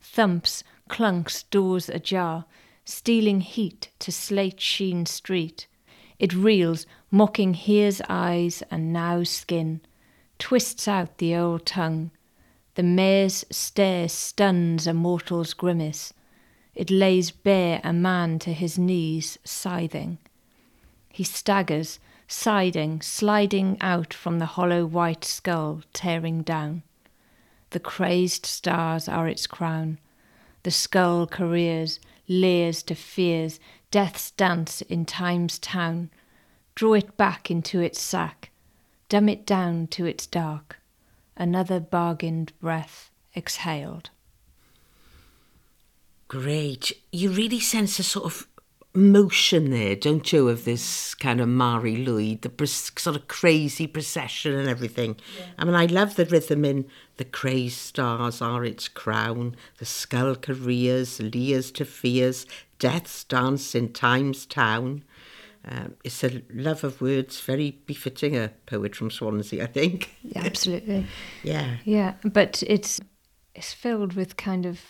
Thumps, 0.00 0.64
clunks, 0.88 1.44
doors 1.50 1.90
ajar, 1.90 2.46
stealing 2.86 3.42
heat 3.42 3.90
to 3.98 4.10
slate 4.10 4.62
sheen 4.62 5.04
street. 5.04 5.66
It 6.18 6.32
reels, 6.32 6.86
mocking 7.10 7.52
here's 7.52 8.00
eyes 8.08 8.62
and 8.70 8.94
now's 8.94 9.28
skin, 9.28 9.82
twists 10.38 10.86
out 10.86 11.18
the 11.18 11.34
old 11.34 11.66
tongue. 11.66 12.10
The 12.74 12.82
mare's 12.82 13.44
stare 13.50 14.08
stuns 14.08 14.86
a 14.86 14.92
mortal's 14.92 15.54
grimace. 15.54 16.12
It 16.74 16.90
lays 16.90 17.30
bare 17.30 17.80
a 17.82 17.92
man 17.92 18.38
to 18.40 18.52
his 18.52 18.78
knees, 18.78 19.38
scything. 19.44 20.18
He 21.08 21.24
staggers, 21.24 21.98
siding, 22.28 23.00
sliding 23.00 23.78
out 23.80 24.12
from 24.12 24.38
the 24.38 24.46
hollow 24.46 24.84
white 24.84 25.24
skull, 25.24 25.82
tearing 25.94 26.42
down. 26.42 26.82
The 27.70 27.80
crazed 27.80 28.44
stars 28.44 29.08
are 29.08 29.26
its 29.28 29.46
crown. 29.46 29.98
The 30.62 30.70
skull 30.70 31.26
careers, 31.26 31.98
leers 32.28 32.82
to 32.84 32.94
fears, 32.94 33.58
death's 33.90 34.30
dance 34.32 34.82
in 34.82 35.06
time's 35.06 35.58
town. 35.58 36.10
Draw 36.74 36.94
it 36.94 37.16
back 37.16 37.50
into 37.50 37.80
its 37.80 38.00
sack, 38.00 38.50
dumb 39.08 39.28
it 39.28 39.46
down 39.46 39.86
to 39.88 40.06
its 40.06 40.26
dark. 40.26 40.78
Another 41.36 41.80
bargained 41.80 42.52
breath 42.60 43.10
exhaled. 43.34 44.10
Great. 46.28 46.92
You 47.12 47.30
really 47.30 47.60
sense 47.60 47.98
a 47.98 48.02
sort 48.02 48.26
of 48.26 48.48
motion 48.96 49.70
there, 49.70 49.94
don't 49.94 50.32
you, 50.32 50.48
of 50.48 50.64
this 50.64 51.14
kind 51.14 51.40
of 51.40 51.48
Mari 51.48 51.96
Lwyd, 51.96 52.40
the 52.40 52.48
pres- 52.48 52.90
sort 52.96 53.14
of 53.14 53.28
crazy 53.28 53.86
procession 53.86 54.54
and 54.54 54.68
everything. 54.68 55.16
Yeah. 55.38 55.46
I 55.58 55.64
mean, 55.64 55.74
I 55.74 55.84
love 55.86 56.16
the 56.16 56.24
rhythm 56.24 56.64
in 56.64 56.86
The 57.18 57.24
Crazed 57.24 57.76
Stars 57.76 58.40
Are 58.40 58.64
Its 58.64 58.88
Crown, 58.88 59.54
The 59.78 59.84
Skull 59.84 60.34
Careers, 60.34 61.20
Leers 61.20 61.70
to 61.72 61.84
Fears, 61.84 62.46
Death's 62.78 63.22
Dance 63.24 63.74
in 63.74 63.92
Time's 63.92 64.46
Town. 64.46 65.04
Um, 65.68 65.94
it's 66.04 66.22
a 66.22 66.42
love 66.52 66.84
of 66.84 67.00
words, 67.00 67.40
very 67.40 67.72
befitting 67.86 68.36
a 68.36 68.50
poet 68.66 68.94
from 68.94 69.10
Swansea, 69.10 69.64
I 69.64 69.66
think. 69.66 70.14
Yeah, 70.22 70.44
absolutely. 70.44 71.06
yeah. 71.42 71.76
Yeah, 71.84 72.14
but 72.24 72.62
it's 72.66 73.00
it's 73.54 73.72
filled 73.72 74.12
with 74.14 74.36
kind 74.36 74.66
of 74.66 74.80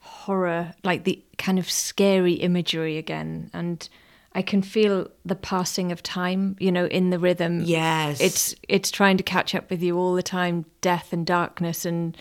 horror, 0.00 0.74
like 0.84 1.04
the 1.04 1.22
kind 1.38 1.58
of 1.58 1.70
scary 1.70 2.34
imagery 2.34 2.98
again. 2.98 3.50
And 3.52 3.88
I 4.32 4.42
can 4.42 4.62
feel 4.62 5.08
the 5.24 5.36
passing 5.36 5.92
of 5.92 6.02
time, 6.02 6.56
you 6.58 6.72
know, 6.72 6.86
in 6.86 7.10
the 7.10 7.18
rhythm. 7.18 7.60
Yes. 7.64 8.20
It's 8.20 8.54
it's 8.68 8.90
trying 8.90 9.16
to 9.18 9.22
catch 9.22 9.54
up 9.54 9.70
with 9.70 9.82
you 9.82 9.98
all 9.98 10.14
the 10.14 10.22
time, 10.22 10.64
death 10.80 11.12
and 11.12 11.26
darkness 11.26 11.84
and 11.84 12.16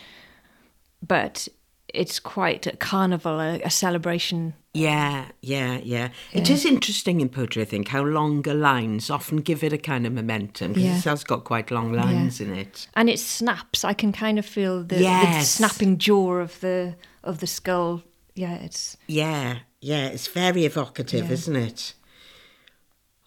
but 1.05 1.48
it's 1.93 2.19
quite 2.19 2.67
a 2.67 2.75
carnival, 2.75 3.39
a, 3.39 3.62
a 3.62 3.69
celebration. 3.69 4.53
Yeah, 4.74 5.25
yeah, 5.41 5.79
yeah, 5.83 6.10
yeah. 6.33 6.39
It 6.39 6.50
is 6.50 6.65
interesting 6.65 7.19
in 7.19 7.27
poetry, 7.27 7.62
I 7.62 7.65
think, 7.65 7.89
how 7.89 8.03
longer 8.03 8.53
lines 8.53 9.10
often 9.10 9.38
give 9.38 9.63
it 9.63 9.74
a 9.74 9.77
kind 9.77 10.07
of 10.07 10.13
momentum 10.13 10.74
because 10.74 10.83
yeah. 10.83 10.98
it 10.98 11.03
has 11.03 11.24
got 11.25 11.43
quite 11.43 11.71
long 11.71 11.91
lines 11.91 12.39
yeah. 12.39 12.48
in 12.48 12.53
it. 12.55 12.88
And 12.95 13.10
it 13.10 13.19
snaps. 13.19 13.83
I 13.83 13.93
can 13.93 14.13
kind 14.13 14.39
of 14.39 14.45
feel 14.45 14.83
the, 14.83 15.01
yes. 15.01 15.39
the 15.39 15.45
snapping 15.45 15.98
jaw 15.98 16.36
of 16.36 16.60
the 16.62 16.95
of 17.24 17.39
the 17.39 17.48
skull. 17.48 18.03
Yeah, 18.33 18.55
it's 18.55 18.95
yeah, 19.07 19.60
yeah. 19.81 20.07
It's 20.07 20.27
very 20.27 20.63
evocative, 20.63 21.29
isn't 21.29 21.55
it? 21.55 21.93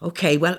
Okay, 0.03 0.39
well, 0.39 0.59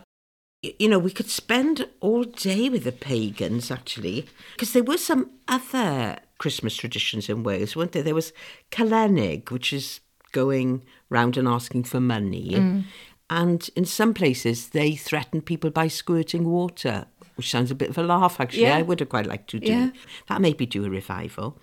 you 0.61 0.87
know, 0.87 0.99
we 0.99 1.11
could 1.11 1.29
spend 1.29 1.87
all 1.99 2.23
day 2.23 2.69
with 2.69 2.83
the 2.83 2.91
pagans 2.91 3.71
actually, 3.71 4.27
because 4.53 4.73
there 4.73 4.83
were 4.83 4.97
some 4.97 5.31
other 5.47 6.17
Christmas 6.37 6.75
traditions 6.75 7.29
in 7.29 7.43
Wales, 7.43 7.75
weren't 7.75 7.93
there? 7.93 8.03
There 8.03 8.15
was 8.15 8.33
Calennig, 8.71 9.51
which 9.51 9.71
is 9.71 10.01
going 10.31 10.83
round 11.09 11.37
and 11.37 11.47
asking 11.47 11.85
for 11.85 11.99
money. 11.99 12.51
Mm. 12.51 12.83
And 13.29 13.69
in 13.75 13.85
some 13.85 14.13
places, 14.13 14.69
they 14.69 14.95
threaten 14.95 15.41
people 15.41 15.71
by 15.71 15.87
squirting 15.87 16.45
water, 16.45 17.05
which 17.35 17.49
sounds 17.49 17.71
a 17.71 17.75
bit 17.75 17.89
of 17.89 17.97
a 17.97 18.03
laugh, 18.03 18.39
actually. 18.39 18.63
Yeah. 18.63 18.77
I 18.77 18.81
would 18.81 18.99
have 18.99 19.09
quite 19.09 19.25
liked 19.25 19.49
to 19.51 19.59
do 19.59 19.71
yeah. 19.71 19.89
that. 20.27 20.41
Maybe 20.41 20.65
do 20.65 20.85
a 20.85 20.89
revival. 20.89 21.57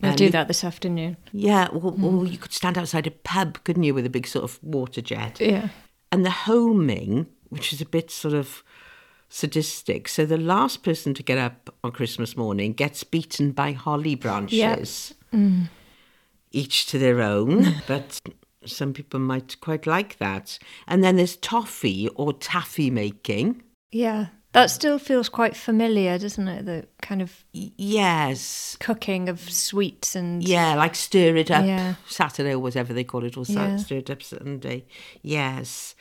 We'll 0.00 0.12
um, 0.12 0.16
do 0.16 0.30
that 0.30 0.48
this 0.48 0.64
afternoon. 0.64 1.16
Yeah, 1.32 1.68
or, 1.68 1.92
mm. 1.92 2.02
or 2.02 2.26
you 2.26 2.38
could 2.38 2.52
stand 2.52 2.76
outside 2.76 3.06
a 3.06 3.12
pub, 3.12 3.62
couldn't 3.62 3.84
you, 3.84 3.94
with 3.94 4.06
a 4.06 4.10
big 4.10 4.26
sort 4.26 4.44
of 4.44 4.58
water 4.62 5.00
jet? 5.00 5.40
Yeah. 5.40 5.68
And 6.10 6.24
the 6.26 6.30
holming, 6.30 7.26
which 7.50 7.72
is 7.72 7.80
a 7.80 7.86
bit 7.86 8.10
sort 8.10 8.34
of 8.34 8.64
sadistic. 9.32 10.08
So 10.08 10.26
the 10.26 10.36
last 10.36 10.82
person 10.82 11.14
to 11.14 11.22
get 11.22 11.38
up 11.38 11.74
on 11.82 11.90
Christmas 11.90 12.36
morning 12.36 12.74
gets 12.74 13.02
beaten 13.02 13.52
by 13.52 13.72
holly 13.72 14.14
branches, 14.14 15.14
yep. 15.32 15.40
mm. 15.40 15.68
each 16.50 16.86
to 16.86 16.98
their 16.98 17.22
own. 17.22 17.76
but 17.86 18.20
some 18.66 18.92
people 18.92 19.18
might 19.18 19.58
quite 19.60 19.86
like 19.86 20.18
that. 20.18 20.58
And 20.86 21.02
then 21.02 21.16
there's 21.16 21.36
toffee 21.36 22.08
or 22.14 22.34
taffy 22.34 22.90
making. 22.90 23.62
Yeah. 23.90 24.26
That 24.52 24.70
still 24.70 24.98
feels 24.98 25.30
quite 25.30 25.56
familiar, 25.56 26.18
doesn't 26.18 26.46
it? 26.46 26.66
The 26.66 26.86
kind 27.00 27.22
of 27.22 27.42
yes 27.52 28.76
cooking 28.80 29.30
of 29.30 29.40
sweets 29.40 30.14
and 30.14 30.46
yeah, 30.46 30.74
like 30.74 30.94
stir 30.94 31.36
it 31.36 31.50
up 31.50 31.64
yeah. 31.64 31.94
Saturday 32.06 32.50
or 32.50 32.58
whatever 32.58 32.92
they 32.92 33.02
call 33.02 33.24
it, 33.24 33.38
or 33.38 33.44
yeah. 33.48 33.78
stir 33.78 33.96
it 33.96 34.10
up 34.10 34.22
Sunday. 34.22 34.84
Yes, 35.22 35.94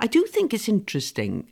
I 0.00 0.06
do 0.06 0.24
think 0.24 0.52
it's 0.52 0.68
interesting. 0.68 1.48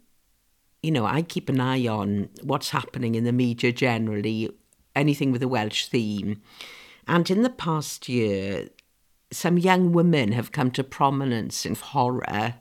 You 0.82 0.90
know, 0.90 1.04
I 1.04 1.22
keep 1.22 1.48
an 1.48 1.60
eye 1.60 1.86
on 1.86 2.30
what's 2.42 2.70
happening 2.70 3.14
in 3.14 3.24
the 3.24 3.32
media 3.32 3.72
generally, 3.72 4.50
anything 4.96 5.32
with 5.32 5.42
a 5.42 5.48
Welsh 5.48 5.86
theme, 5.86 6.40
and 7.06 7.30
in 7.30 7.42
the 7.42 7.50
past 7.50 8.08
year, 8.08 8.68
some 9.30 9.58
young 9.58 9.92
women 9.92 10.32
have 10.32 10.52
come 10.52 10.70
to 10.72 10.84
prominence 10.84 11.66
in 11.66 11.74
horror. 11.74 12.54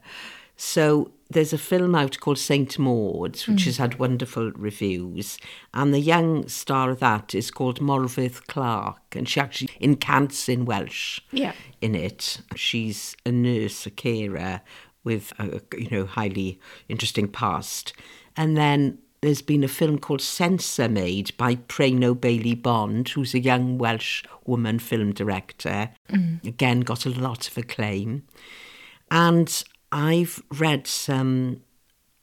So 0.58 1.12
there's 1.30 1.54
a 1.54 1.58
film 1.58 1.94
out 1.94 2.20
called 2.20 2.40
Saint 2.40 2.80
Maud's, 2.80 3.48
which 3.48 3.62
mm. 3.62 3.66
has 3.66 3.78
had 3.78 4.00
wonderful 4.00 4.52
reviews, 4.54 5.38
and 5.74 5.94
the 5.94 6.00
young 6.00 6.48
star 6.48 6.90
of 6.90 7.00
that 7.00 7.36
is 7.36 7.52
called 7.52 7.80
Morfydd 7.80 8.48
Clark, 8.48 9.16
and 9.16 9.30
she 9.30 9.40
actually 9.40 9.70
incants 9.80 10.50
in 10.50 10.66
Welsh. 10.66 11.22
Yeah. 11.32 11.54
In 11.82 11.94
it, 11.94 12.42
she's 12.56 13.16
a 13.26 13.32
nurse, 13.32 13.86
a 13.86 13.92
carer 13.92 14.62
with 15.08 15.32
a 15.40 15.62
you 15.78 15.90
know 15.90 16.06
highly 16.06 16.60
interesting 16.90 17.30
past, 17.30 17.94
and 18.36 18.58
then 18.58 19.00
there's 19.22 19.42
been 19.42 19.64
a 19.64 19.68
film 19.70 19.98
called 19.98 20.22
Censor 20.22 20.90
made 20.90 21.36
by 21.38 21.56
Prano 21.56 22.20
Bailey 22.20 22.54
Bond, 22.54 23.10
who's 23.10 23.34
a 23.34 23.40
young 23.40 23.78
Welsh 23.78 24.24
woman 24.46 24.80
film 24.80 25.14
director. 25.14 25.90
Mm. 26.12 26.46
Again, 26.46 26.82
got 26.82 27.06
a 27.06 27.10
lot 27.10 27.48
of 27.48 27.58
acclaim. 27.58 28.24
And 29.10 29.64
I've 29.92 30.44
read 30.52 30.86
some 30.86 31.62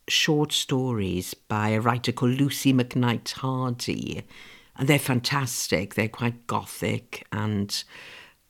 short 0.06 0.52
stories 0.52 1.34
by 1.34 1.70
a 1.70 1.80
writer 1.80 2.12
called 2.12 2.32
Lucie 2.32 2.74
McKnight 2.74 3.32
Hardy, 3.32 4.22
and 4.76 4.86
they're 4.86 4.98
fantastic. 4.98 5.94
They're 5.94 6.08
quite 6.08 6.46
gothic 6.46 7.26
and 7.32 7.82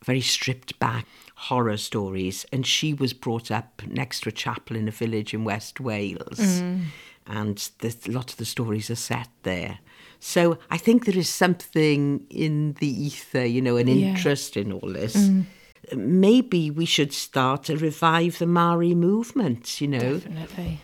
very 0.04 0.20
stripped 0.20 0.78
back 0.78 1.06
horror 1.48 1.76
stories. 1.76 2.46
And 2.52 2.66
she 2.66 2.94
was 2.94 3.12
brought 3.12 3.50
up 3.50 3.82
next 3.86 4.20
to 4.20 4.28
a 4.28 4.32
chapel 4.32 4.76
in 4.76 4.88
a 4.88 4.92
village 4.92 5.34
in 5.34 5.44
West 5.44 5.80
Wales. 5.80 6.38
Mm. 6.38 6.84
And 7.26 7.70
the, 7.78 7.96
a 8.06 8.10
lot 8.10 8.30
of 8.30 8.36
the 8.36 8.44
stories 8.44 8.90
are 8.90 8.96
set 8.96 9.28
there. 9.42 9.78
So 10.20 10.58
I 10.70 10.78
think 10.78 11.04
there 11.04 11.18
is 11.18 11.28
something 11.28 12.26
in 12.30 12.74
the 12.80 12.88
ether, 12.88 13.44
you 13.44 13.60
know, 13.60 13.76
an 13.76 13.88
yeah. 13.88 14.08
interest 14.08 14.56
in 14.56 14.72
all 14.72 14.92
this. 14.92 15.16
Mm 15.16 15.46
maybe 15.94 16.70
we 16.70 16.84
should 16.84 17.12
start 17.12 17.64
to 17.64 17.76
revive 17.76 18.38
the 18.38 18.46
Maori 18.46 18.94
movement, 18.94 19.80
you 19.80 19.88
know. 19.88 20.18
Definitely. 20.18 20.80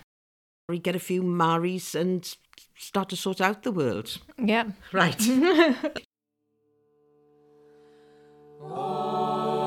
We 0.68 0.78
get 0.78 0.96
a 0.96 1.00
few 1.00 1.22
Maoris 1.22 1.94
and 1.94 2.36
start 2.76 3.08
to 3.10 3.16
sort 3.16 3.40
out 3.40 3.62
the 3.62 3.72
world. 3.72 4.18
Yeah. 4.38 4.70
Right. 4.92 5.20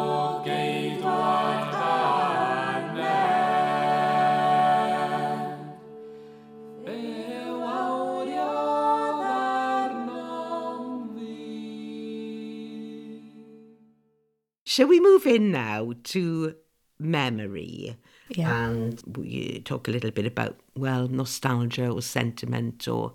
Shall 14.74 14.88
we 14.88 15.00
move 15.00 15.28
in 15.28 15.52
now 15.52 15.94
to 16.06 16.56
memory? 16.98 17.96
Yeah. 18.30 18.70
And 18.70 19.00
we 19.06 19.62
talk 19.66 19.88
a 19.88 19.92
little 19.92 20.10
bit 20.10 20.26
about, 20.26 20.60
well, 20.76 21.08
nostalgia 21.08 21.90
or 21.90 22.02
sentiment 22.02 22.88
or. 22.88 23.14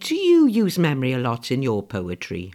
Do 0.00 0.14
you 0.14 0.46
use 0.46 0.78
memory 0.78 1.14
a 1.14 1.18
lot 1.18 1.50
in 1.50 1.62
your 1.62 1.82
poetry? 1.82 2.52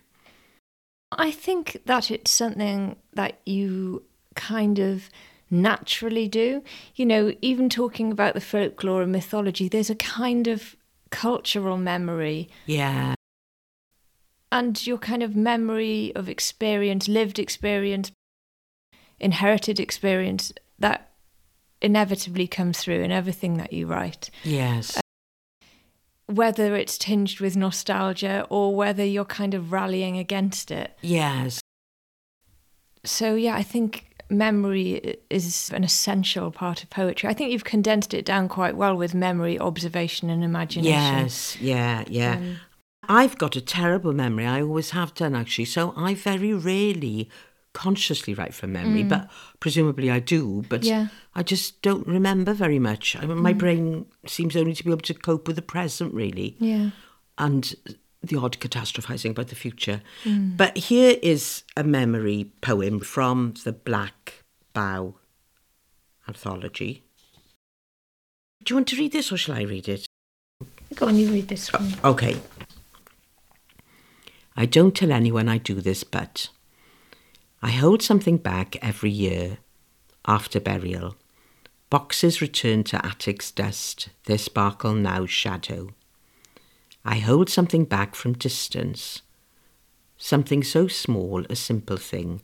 I 1.11 1.31
think 1.31 1.81
that 1.87 2.11
it's 2.11 2.29
something 2.29 2.95
that 3.13 3.39
you 3.47 4.03
kind 4.35 4.77
of 4.77 5.09
naturally 5.49 6.27
do. 6.27 6.63
You 6.93 7.07
know, 7.07 7.33
even 7.41 7.69
talking 7.69 8.11
about 8.11 8.35
the 8.35 8.39
folklore 8.39 9.01
and 9.01 9.11
mythology, 9.11 9.67
there's 9.67 9.89
a 9.89 9.95
kind 9.95 10.47
of 10.47 10.75
cultural 11.09 11.77
memory. 11.77 12.49
Yeah 12.67 13.15
and 14.51 14.85
your 14.85 14.97
kind 14.97 15.23
of 15.23 15.35
memory 15.35 16.11
of 16.15 16.27
experience, 16.27 17.07
lived 17.07 17.39
experience, 17.39 18.11
inherited 19.19 19.79
experience 19.79 20.51
that 20.79 21.11
inevitably 21.81 22.47
comes 22.47 22.79
through 22.79 23.01
in 23.01 23.11
everything 23.11 23.57
that 23.57 23.73
you 23.73 23.87
write. 23.87 24.29
Yes. 24.43 24.97
Uh, 24.97 25.01
whether 26.27 26.75
it's 26.75 26.97
tinged 26.97 27.39
with 27.39 27.57
nostalgia 27.57 28.45
or 28.49 28.75
whether 28.75 29.03
you're 29.03 29.25
kind 29.25 29.53
of 29.53 29.71
rallying 29.71 30.17
against 30.17 30.71
it. 30.71 30.97
Yes. 31.01 31.59
So, 33.03 33.35
yeah, 33.35 33.55
I 33.55 33.63
think 33.63 34.11
memory 34.29 35.17
is 35.29 35.71
an 35.73 35.83
essential 35.83 36.51
part 36.51 36.83
of 36.83 36.89
poetry. 36.89 37.29
I 37.29 37.33
think 37.33 37.51
you've 37.51 37.63
condensed 37.63 38.13
it 38.13 38.25
down 38.25 38.47
quite 38.47 38.75
well 38.75 38.95
with 38.95 39.13
memory, 39.13 39.59
observation, 39.59 40.29
and 40.29 40.43
imagination. 40.43 40.91
Yes, 40.91 41.57
yeah, 41.59 42.03
yeah. 42.07 42.35
Um, 42.35 42.57
I've 43.07 43.37
got 43.37 43.55
a 43.55 43.61
terrible 43.61 44.13
memory. 44.13 44.45
I 44.45 44.61
always 44.61 44.91
have 44.91 45.13
done, 45.13 45.35
actually. 45.35 45.65
So 45.65 45.93
I 45.97 46.13
very 46.13 46.53
rarely 46.53 47.29
consciously 47.73 48.33
write 48.33 48.53
from 48.53 48.73
memory, 48.73 49.03
but 49.03 49.29
presumably 49.59 50.11
I 50.11 50.19
do. 50.19 50.63
But 50.69 50.81
Mm. 50.81 50.85
Yeah. 50.85 51.07
I 51.33 51.41
just 51.43 51.81
don't 51.81 52.05
remember 52.05 52.53
very 52.53 52.79
much. 52.79 53.15
I 53.15 53.25
mean, 53.25 53.37
my 53.37 53.53
brain 53.53 54.05
seems 54.27 54.55
only 54.55 54.73
to 54.73 54.83
be 54.83 54.91
able 54.91 55.01
to 55.01 55.13
cope 55.13 55.47
with 55.47 55.55
the 55.55 55.61
present, 55.61 56.13
really 56.13 56.55
Yeah. 56.59 56.89
and 57.37 57.73
the 58.21 58.35
odd 58.37 58.59
catastrophizing 58.59 59.31
about 59.31 59.47
the 59.47 59.55
future. 59.55 60.01
But 60.25 60.77
here 60.77 61.17
is 61.23 61.63
a 61.77 61.83
memory 61.83 62.51
poem 62.61 62.99
from 62.99 63.53
the 63.63 63.71
Black 63.71 64.43
Bough 64.73 65.15
anthology. 66.27 67.03
Do 68.63 68.73
you 68.73 68.75
want 68.75 68.87
to 68.89 68.95
read 68.97 69.11
this 69.13 69.31
or 69.31 69.37
shall 69.37 69.55
I 69.55 69.61
read 69.63 69.87
it? 69.89 70.05
Go 70.95 71.07
on, 71.07 71.15
you 71.17 71.31
read 71.31 71.47
this 71.47 71.71
one. 71.73 71.95
Okay. 72.03 72.35
I 74.55 74.65
don't 74.65 74.95
tell 74.95 75.11
anyone 75.11 75.47
I 75.47 75.57
do 75.57 75.81
this, 75.81 76.03
but 76.03 76.49
I 77.61 77.71
hold 77.71 78.01
something 78.01 78.37
back 78.37 78.75
every 78.81 79.11
year 79.11 79.59
after 80.25 80.59
burial. 80.59 81.15
Boxes 81.89 82.41
return 82.41 82.83
to 82.85 83.05
attic's 83.05 83.51
dust, 83.51 84.09
their 84.25 84.37
sparkle 84.37 84.93
now 84.93 85.25
shadow. 85.25 85.89
I 87.03 87.15
hold 87.19 87.49
something 87.49 87.85
back 87.85 88.15
from 88.15 88.33
distance. 88.33 89.21
Something 90.17 90.63
so 90.63 90.87
small, 90.87 91.45
a 91.49 91.55
simple 91.55 91.97
thing, 91.97 92.41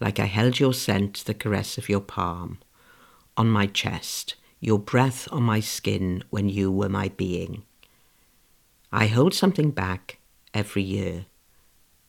like 0.00 0.18
I 0.18 0.24
held 0.24 0.58
your 0.58 0.74
scent, 0.74 1.24
the 1.24 1.34
caress 1.34 1.78
of 1.78 1.88
your 1.88 2.00
palm, 2.00 2.58
on 3.36 3.48
my 3.48 3.66
chest, 3.66 4.34
your 4.60 4.78
breath 4.78 5.28
on 5.30 5.42
my 5.42 5.60
skin 5.60 6.24
when 6.30 6.48
you 6.48 6.70
were 6.70 6.88
my 6.88 7.08
being. 7.08 7.62
I 8.92 9.06
hold 9.06 9.34
something 9.34 9.70
back 9.70 10.18
every 10.52 10.82
year. 10.82 11.26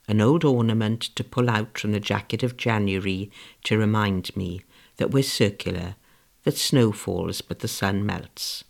An 0.07 0.19
old 0.19 0.43
ornament 0.43 1.01
to 1.15 1.23
pull 1.23 1.49
out 1.49 1.77
from 1.77 1.93
the 1.93 1.99
jacket 1.99 2.43
of 2.43 2.57
January 2.57 3.31
to 3.63 3.77
remind 3.77 4.35
me 4.35 4.63
that 4.97 5.11
we're 5.11 5.23
circular, 5.23 5.95
that 6.43 6.57
snow 6.57 6.91
falls 6.91 7.41
but 7.41 7.59
the 7.59 7.67
sun 7.67 8.05
melts. 8.05 8.63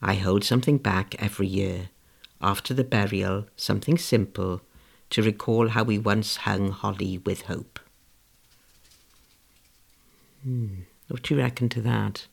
I 0.00 0.14
hold 0.14 0.42
something 0.42 0.78
back 0.78 1.14
every 1.22 1.46
year, 1.46 1.90
after 2.40 2.74
the 2.74 2.82
burial, 2.82 3.46
something 3.56 3.98
simple, 3.98 4.62
to 5.10 5.22
recall 5.22 5.68
how 5.68 5.84
we 5.84 5.98
once 5.98 6.36
hung 6.36 6.70
holly 6.70 7.18
with 7.18 7.42
hope. 7.42 7.78
Hmm. 10.42 10.80
What 11.08 11.22
do 11.22 11.34
you 11.34 11.40
reckon 11.40 11.68
to 11.68 11.82
that? 11.82 12.26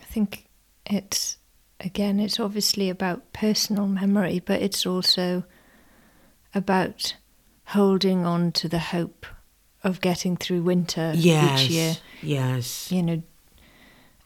I 0.00 0.04
think 0.04 0.46
it's, 0.84 1.38
again, 1.80 2.20
it's 2.20 2.38
obviously 2.38 2.90
about 2.90 3.32
personal 3.32 3.88
memory, 3.88 4.40
but 4.44 4.60
it's 4.62 4.86
also 4.86 5.44
about 6.56 7.14
holding 7.66 8.24
on 8.24 8.50
to 8.50 8.68
the 8.68 8.78
hope 8.78 9.26
of 9.84 10.00
getting 10.00 10.36
through 10.36 10.62
winter 10.62 11.12
Yes. 11.14 11.60
each 11.62 11.70
year. 11.70 11.96
Yes. 12.22 12.90
You 12.90 13.02
know, 13.02 13.22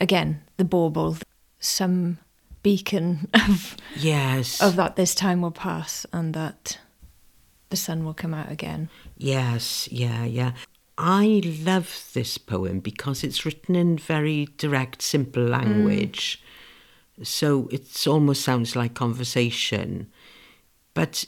again, 0.00 0.42
the 0.56 0.64
bauble, 0.64 1.16
some 1.58 2.18
beacon 2.62 3.28
of, 3.34 3.76
Yes. 3.96 4.62
of 4.62 4.76
that 4.76 4.96
this 4.96 5.14
time 5.14 5.42
will 5.42 5.50
pass 5.50 6.06
and 6.12 6.32
that 6.34 6.78
the 7.70 7.76
sun 7.76 8.04
will 8.04 8.14
come 8.14 8.32
out 8.32 8.50
again. 8.50 8.88
Yes, 9.18 9.88
yeah, 9.90 10.24
yeah. 10.24 10.52
I 10.96 11.42
love 11.44 12.10
this 12.12 12.38
poem 12.38 12.80
because 12.80 13.24
it's 13.24 13.44
written 13.44 13.74
in 13.74 13.98
very 13.98 14.48
direct, 14.56 15.02
simple 15.02 15.42
mm. 15.42 15.50
language. 15.50 16.42
So 17.22 17.68
it 17.72 18.06
almost 18.06 18.42
sounds 18.42 18.76
like 18.76 18.94
conversation. 18.94 20.10
But 20.94 21.24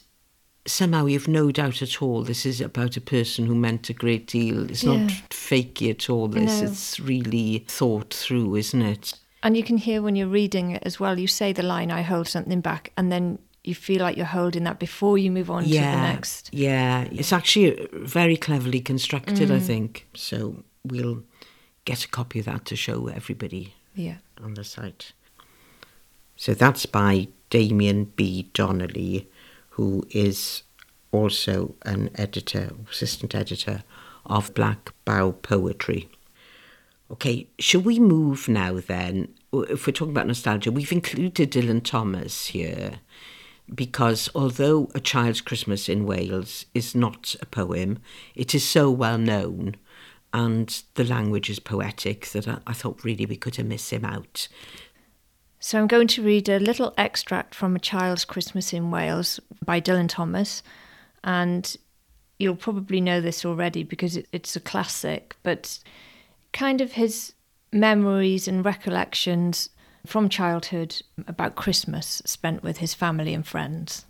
somehow 0.66 1.07
you've 1.07 1.29
no 1.29 1.51
doubt 1.51 1.83
at 1.83 2.01
all 2.01 2.22
this 2.22 2.46
is 2.46 2.61
about 2.61 2.96
a 2.96 3.01
person 3.01 3.46
who 3.46 3.55
meant 3.55 3.90
a 3.90 3.92
great 3.92 4.27
deal. 4.27 4.70
It's 4.70 4.85
not 4.85 4.98
Yeah. 5.11 5.16
fakey 5.31 5.90
at 5.90 6.09
all, 6.09 6.29
this. 6.29 6.61
No. 6.61 6.68
It's 6.68 7.01
really 7.01 7.64
thought 7.68 8.14
through, 8.14 8.55
isn't 8.57 8.83
it? 8.83 9.14
And 9.42 9.57
you 9.57 9.64
can 9.64 9.77
hear 9.79 10.01
when 10.03 10.14
you're 10.14 10.29
reading 10.29 10.70
it 10.70 10.83
as 10.87 11.01
well, 11.01 11.18
you 11.18 11.27
say 11.27 11.53
the 11.53 11.64
line, 11.64 11.90
I 11.90 12.03
hold 12.03 12.29
something 12.29 12.61
back, 12.61 12.92
and 12.96 13.11
then 13.11 13.38
you 13.64 13.75
feel 13.75 14.01
like 14.03 14.16
you're 14.16 14.27
holding 14.27 14.62
that 14.64 14.79
before 14.79 15.18
you 15.18 15.31
move 15.33 15.51
on 15.51 15.64
to 15.64 15.68
the 15.68 15.81
next. 15.81 16.51
Yeah, 16.53 17.03
it's 17.11 17.33
actually 17.33 17.88
very 17.92 18.37
cleverly 18.37 18.81
constructed, 18.81 19.48
Mm. 19.48 19.55
I 19.57 19.61
think. 19.61 20.07
So 20.14 20.62
we'll 20.85 21.22
get 21.85 22.05
a 22.05 22.09
copy 22.09 22.38
of 22.38 22.44
that 22.46 22.64
to 22.66 22.77
show 22.77 23.09
everybody 23.09 23.75
Yeah. 23.96 24.18
on 24.42 24.55
the 24.55 24.62
site. 24.64 25.12
So 26.37 26.55
that's 26.55 26.87
by 26.87 27.29
Damien 27.51 28.12
B. 28.16 28.48
Donnelly, 28.55 29.29
who 29.73 30.05
is 30.11 30.63
also 31.13 31.75
an 31.83 32.11
editor, 32.15 32.73
assistant 32.91 33.35
editor 33.35 33.83
of 34.27 34.55
Black 34.55 34.93
Bough 35.05 35.33
Poetry. 35.33 36.09
Okay, 37.11 37.49
shall 37.59 37.83
we 37.83 37.99
move 37.99 38.49
now 38.49 38.79
then? 38.81 39.29
If 39.53 39.87
we're 39.87 39.93
talking 39.93 40.13
about 40.13 40.27
nostalgia, 40.27 40.73
we've 40.73 40.93
included 40.93 41.53
Dylan 41.53 41.85
Thomas 41.85 42.47
here 42.47 43.01
because 43.75 44.29
although 44.35 44.91
A 44.95 45.01
Child's 45.01 45.41
Christmas 45.41 45.89
in 45.89 46.07
Wales 46.07 46.67
is 46.75 46.95
not 46.95 47.37
a 47.41 47.47
poem, 47.47 47.99
it 48.35 48.55
is 48.55 48.67
so 48.67 48.91
well 48.91 49.19
known 49.19 49.77
and 50.33 50.83
the 50.95 51.05
language 51.05 51.51
is 51.51 51.59
poetic 51.59 52.29
that 52.31 52.49
I, 52.49 52.59
I 52.67 52.73
thought 52.73 53.05
really 53.05 53.27
we 53.27 53.37
could 53.37 53.57
have 53.57 53.67
missed 53.67 53.91
him 53.91 54.05
out. 54.05 54.49
So 55.64 55.79
I'm 55.79 55.87
going 55.87 56.09
to 56.09 56.25
read 56.25 56.48
a 56.48 56.59
little 56.59 56.92
extract 56.98 57.55
from 57.55 57.77
A 57.77 57.79
Child's 57.79 58.25
Christmas 58.25 58.72
in 58.72 58.90
Wales 58.90 59.38
by 59.64 59.81
Dylan 59.81 60.09
Thomas. 60.09 60.61
And 61.22 61.77
you'll 62.37 62.57
probably 62.57 63.01
know 63.01 63.20
this 63.20 63.44
already 63.44 63.85
because 63.85 64.18
it's 64.33 64.57
a 64.57 64.61
classic, 64.61 65.37
but 65.44 65.79
kind 66.53 66.81
of 66.81 66.92
his 66.92 67.35
memories 67.70 68.48
and 68.48 68.64
recollections 68.64 69.68
from 70.05 70.29
childhood 70.29 71.01
about 71.29 71.55
Christmas 71.55 72.20
spent 72.27 72.64
with 72.64 72.79
his 72.79 72.92
family 72.92 73.33
and 73.33 73.46
friends. 73.46 74.05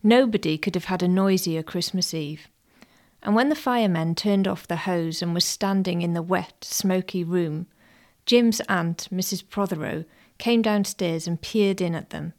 Nobody 0.00 0.58
could 0.58 0.76
have 0.76 0.84
had 0.84 1.02
a 1.02 1.08
noisier 1.08 1.64
Christmas 1.64 2.14
Eve. 2.14 2.46
And 3.20 3.34
when 3.34 3.48
the 3.48 3.56
firemen 3.56 4.14
turned 4.14 4.46
off 4.46 4.68
the 4.68 4.76
hose 4.76 5.20
and 5.22 5.34
was 5.34 5.44
standing 5.44 6.02
in 6.02 6.14
the 6.14 6.22
wet, 6.22 6.54
smoky 6.62 7.24
room, 7.24 7.66
Jim's 8.26 8.60
aunt, 8.68 9.08
Mrs. 9.12 9.48
Prothero, 9.48 10.04
came 10.38 10.62
downstairs 10.62 11.26
and 11.26 11.40
peered 11.40 11.80
in 11.80 11.94
at 11.94 12.10
them. 12.10 12.32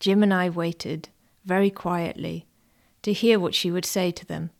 Jim 0.00 0.22
and 0.22 0.34
I 0.34 0.48
waited, 0.48 1.08
very 1.44 1.70
quietly, 1.70 2.46
to 3.02 3.12
hear 3.12 3.38
what 3.38 3.54
she 3.54 3.70
would 3.70 3.84
say 3.84 4.10
to 4.10 4.26
them. 4.26 4.50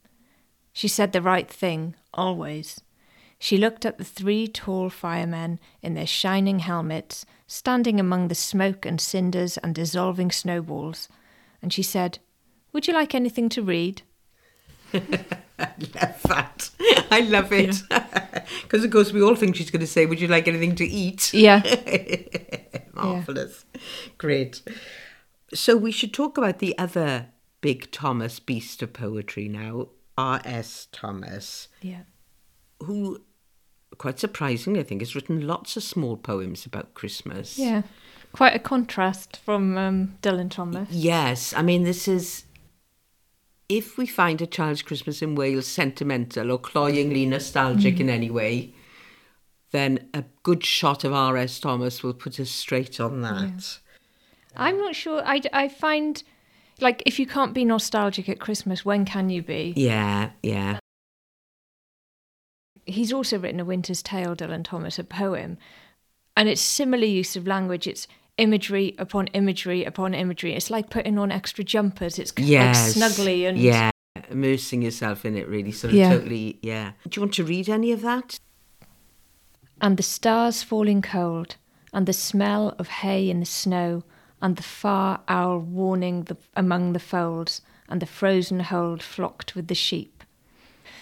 She 0.73 0.89
said 0.89 1.13
the 1.13 1.23
right 1.23 1.49
thing, 1.49 1.95
always. 2.15 2.81
She 3.39 3.59
looked 3.59 3.85
at 3.85 3.99
the 3.99 4.05
three 4.05 4.49
tall 4.49 4.89
firemen 4.89 5.61
in 5.83 5.95
their 5.95 6.07
shining 6.07 6.61
helmets, 6.61 7.27
standing 7.47 8.01
among 8.01 8.29
the 8.29 8.35
smoke 8.35 8.87
and 8.87 9.01
cinders 9.01 9.59
and 9.59 9.75
dissolving 9.75 10.31
snowballs, 10.31 11.09
and 11.61 11.73
she 11.73 11.83
said, 11.83 12.19
Would 12.73 12.87
you 12.87 12.95
like 12.95 13.15
anything 13.15 13.49
to 13.51 13.63
read? 13.63 14.03
I 15.59 15.69
love 15.95 16.23
that. 16.25 16.71
I 17.11 17.21
love 17.21 17.53
it. 17.53 17.83
Because, 18.63 18.85
of 18.85 18.91
course, 18.91 19.13
we 19.13 19.23
all 19.23 19.35
think 19.35 19.57
she's 19.57 19.71
going 19.71 19.81
to 19.81 19.87
say, 19.87 20.07
Would 20.07 20.21
you 20.21 20.29
like 20.29 20.49
anything 20.49 20.75
to 20.77 20.85
eat? 20.87 21.33
Yeah. 21.33 21.63
Marvellous. 22.95 23.65
Great. 24.19 24.63
So, 25.55 25.77
we 25.77 25.93
should 25.93 26.13
talk 26.13 26.37
about 26.39 26.59
the 26.59 26.77
other 26.79 27.27
big 27.61 27.91
Thomas 27.91 28.41
beast 28.41 28.83
of 28.83 28.93
poetry 28.93 29.49
now, 29.49 29.89
R.S. 30.19 30.89
Thomas, 30.93 31.69
Yeah. 31.81 32.03
who, 32.83 33.23
quite 33.99 34.19
surprisingly, 34.19 34.81
I 34.81 34.83
think, 34.85 35.01
has 35.03 35.15
written 35.15 35.47
lots 35.47 35.77
of 35.77 35.83
small 35.83 36.17
poems 36.17 36.67
about 36.67 36.95
Christmas. 36.95 37.59
Yeah. 37.59 37.83
Quite 38.33 38.55
a 38.55 38.59
contrast 38.59 39.39
from 39.39 39.79
um, 39.79 40.19
Dylan 40.23 40.51
Thomas. 40.51 40.89
Yes, 40.91 41.55
I 41.55 41.63
mean, 41.63 41.85
this 41.85 42.07
is. 42.09 42.45
If 43.69 43.99
we 43.99 44.07
find 44.07 44.41
a 44.41 44.47
child's 44.47 44.83
Christmas 44.83 45.23
in 45.23 45.35
Wales 45.35 45.67
sentimental 45.67 46.53
or 46.53 46.59
cloyingly 46.59 47.27
nostalgic 47.27 47.99
in 47.99 48.09
any 48.09 48.31
way, 48.31 48.75
then 49.73 50.09
a 50.15 50.25
good 50.43 50.65
shot 50.65 51.03
of 51.05 51.13
R.S. 51.13 51.59
Thomas 51.59 52.03
will 52.03 52.15
put 52.15 52.39
us 52.39 52.51
straight 52.51 53.01
on 53.01 53.23
that. 53.23 53.79
I'm 54.57 54.79
not 54.79 54.95
sure. 54.95 55.23
I, 55.25 55.41
I 55.53 55.69
find, 55.69 56.23
like, 56.81 57.03
if 57.07 57.19
you 57.19 57.27
can't 57.27 57.53
be 57.55 57.65
nostalgic 57.65 58.29
at 58.29 58.41
Christmas, 58.41 58.85
when 58.85 59.05
can 59.05 59.31
you 59.31 59.43
be? 59.43 59.75
Yeah, 59.77 60.31
yeah. 60.43 60.79
He's 62.85 63.13
also 63.13 63.39
written 63.39 63.59
A 63.59 63.65
Winter's 63.65 64.03
Tale, 64.03 64.37
Dylan 64.37 64.63
Thomas, 64.63 64.99
a 64.99 65.05
poem. 65.05 65.59
And 66.37 66.49
it's 66.49 66.61
similar 66.61 67.05
use 67.05 67.35
of 67.35 67.47
language. 67.47 67.89
It's 67.89 68.07
imagery 68.39 68.95
upon 68.99 69.27
imagery 69.29 69.85
upon 69.85 70.15
imagery. 70.15 70.55
It's 70.55 70.71
like 70.71 70.91
putting 70.91 71.19
on 71.19 71.31
extra 71.33 71.65
jumpers. 71.65 72.19
It's 72.19 72.31
kind 72.33 72.49
Yes. 72.49 72.97
like 72.97 73.11
snuggly 73.13 73.49
and. 73.49 73.59
Yeah, 73.59 73.91
immersing 74.31 74.83
yourself 74.83 75.25
in 75.25 75.37
it 75.37 75.49
really, 75.49 75.73
sort 75.73 75.93
of 75.93 75.99
Yeah. 75.99 76.11
totally, 76.11 76.59
yeah. 76.63 76.93
Do 77.09 77.19
you 77.19 77.23
want 77.23 77.35
to 77.35 77.45
read 77.45 77.69
any 77.69 77.93
of 77.93 78.03
that? 78.03 78.39
And 79.81 79.97
the 79.97 80.03
stars 80.03 80.63
falling 80.63 81.03
cold, 81.03 81.57
and 81.93 82.07
the 82.07 82.13
smell 82.13 82.75
of 82.79 82.89
hay 82.89 83.29
in 83.29 83.41
the 83.41 83.47
snow, 83.47 84.05
and 84.41 84.57
the 84.57 84.63
far 84.63 85.21
owl 85.29 85.59
warning 85.59 86.25
the, 86.25 86.37
among 86.55 86.93
the 86.93 86.99
folds, 86.99 87.61
and 87.89 88.01
the 88.01 88.07
frozen 88.07 88.61
hold 88.61 89.03
flocked 89.03 89.55
with 89.55 89.69
the 89.69 89.75
sheep. 89.75 90.23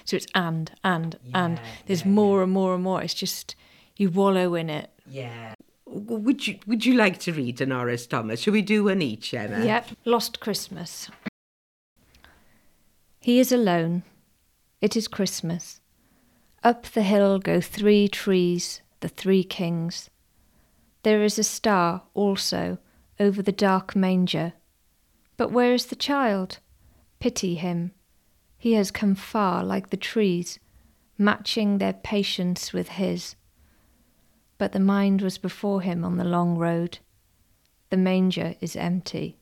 So 0.05 0.17
it's 0.17 0.27
and, 0.35 0.71
and, 0.83 1.19
and. 1.33 1.61
There's 1.87 2.03
yeah, 2.05 2.09
more 2.11 2.43
and 2.43 2.53
more 2.53 2.75
and 2.75 2.83
more. 2.83 3.01
It's 3.03 3.15
just, 3.15 3.55
you 3.97 4.11
wallow 4.11 4.55
in 4.55 4.69
it. 4.69 4.91
Yeah. 5.09 5.54
Would 5.95 6.49
you 6.49 6.59
Would 6.67 6.85
you 6.85 6.95
like 6.95 7.19
to 7.21 7.33
read 7.33 7.61
an 7.61 7.71
R.S. 7.71 8.07
Thomas? 8.07 8.41
Shall 8.41 8.53
we 8.53 8.63
do 8.63 8.85
one 8.85 9.01
each, 9.01 9.33
Emma? 9.33 9.65
Yep. 9.65 9.91
Lost 10.05 10.41
Christmas. 10.41 11.09
He 13.21 13.39
is 13.39 13.53
alone. 13.53 14.03
It 14.81 14.97
is 14.97 15.07
Christmas. 15.07 15.81
Up 16.65 16.83
the 16.83 17.03
hill 17.03 17.39
go 17.39 17.61
three 17.61 18.09
trees, 18.09 18.83
the 19.01 19.09
three 19.09 19.45
kings. 19.45 20.11
There 21.05 21.23
is 21.23 21.39
a 21.39 21.45
star 21.45 22.03
also 22.13 22.79
over 23.21 23.41
the 23.41 23.53
dark 23.53 23.95
manger. 23.95 24.55
But 25.37 25.53
where 25.53 25.75
is 25.75 25.87
the 25.87 25.97
child? 25.97 26.59
Pity 27.21 27.55
him. 27.55 27.93
He 28.59 28.73
has 28.73 28.91
come 28.91 29.15
far 29.15 29.63
like 29.63 29.91
the 29.91 29.97
trees, 29.97 30.59
matching 31.17 31.79
their 31.79 31.93
patience 31.93 32.73
with 32.73 32.89
his. 32.89 33.37
But 34.59 34.73
the 34.73 34.81
mind 34.81 35.21
was 35.23 35.39
before 35.39 35.81
him 35.83 36.05
on 36.05 36.17
the 36.17 36.25
long 36.25 36.57
road. 36.57 36.99
The 37.91 37.97
manger 37.97 38.55
is 38.61 38.77
empty. 38.77 39.37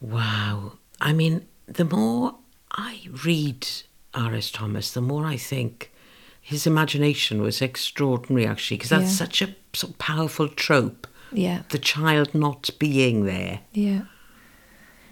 Wow. 0.00 0.74
I 1.00 1.12
mean, 1.12 1.46
the 1.66 1.84
more 1.84 2.36
I 2.72 3.00
read 3.24 3.66
R.S. 4.14 4.50
Thomas, 4.50 4.90
the 4.92 5.00
more 5.00 5.24
I 5.26 5.36
think 5.36 5.92
his 6.40 6.66
imagination 6.66 7.42
was 7.42 7.60
extraordinary, 7.60 8.46
actually, 8.46 8.76
because 8.78 8.90
that's 8.90 9.04
Yeah. 9.04 9.26
such 9.26 9.42
a 9.42 9.54
sort 9.72 9.92
of 9.92 9.98
powerful 9.98 10.48
trope. 10.48 11.06
Yeah. 11.32 11.62
The 11.70 11.78
child 11.78 12.34
not 12.34 12.70
being 12.78 13.24
there. 13.24 13.60
Yeah. 13.72 14.02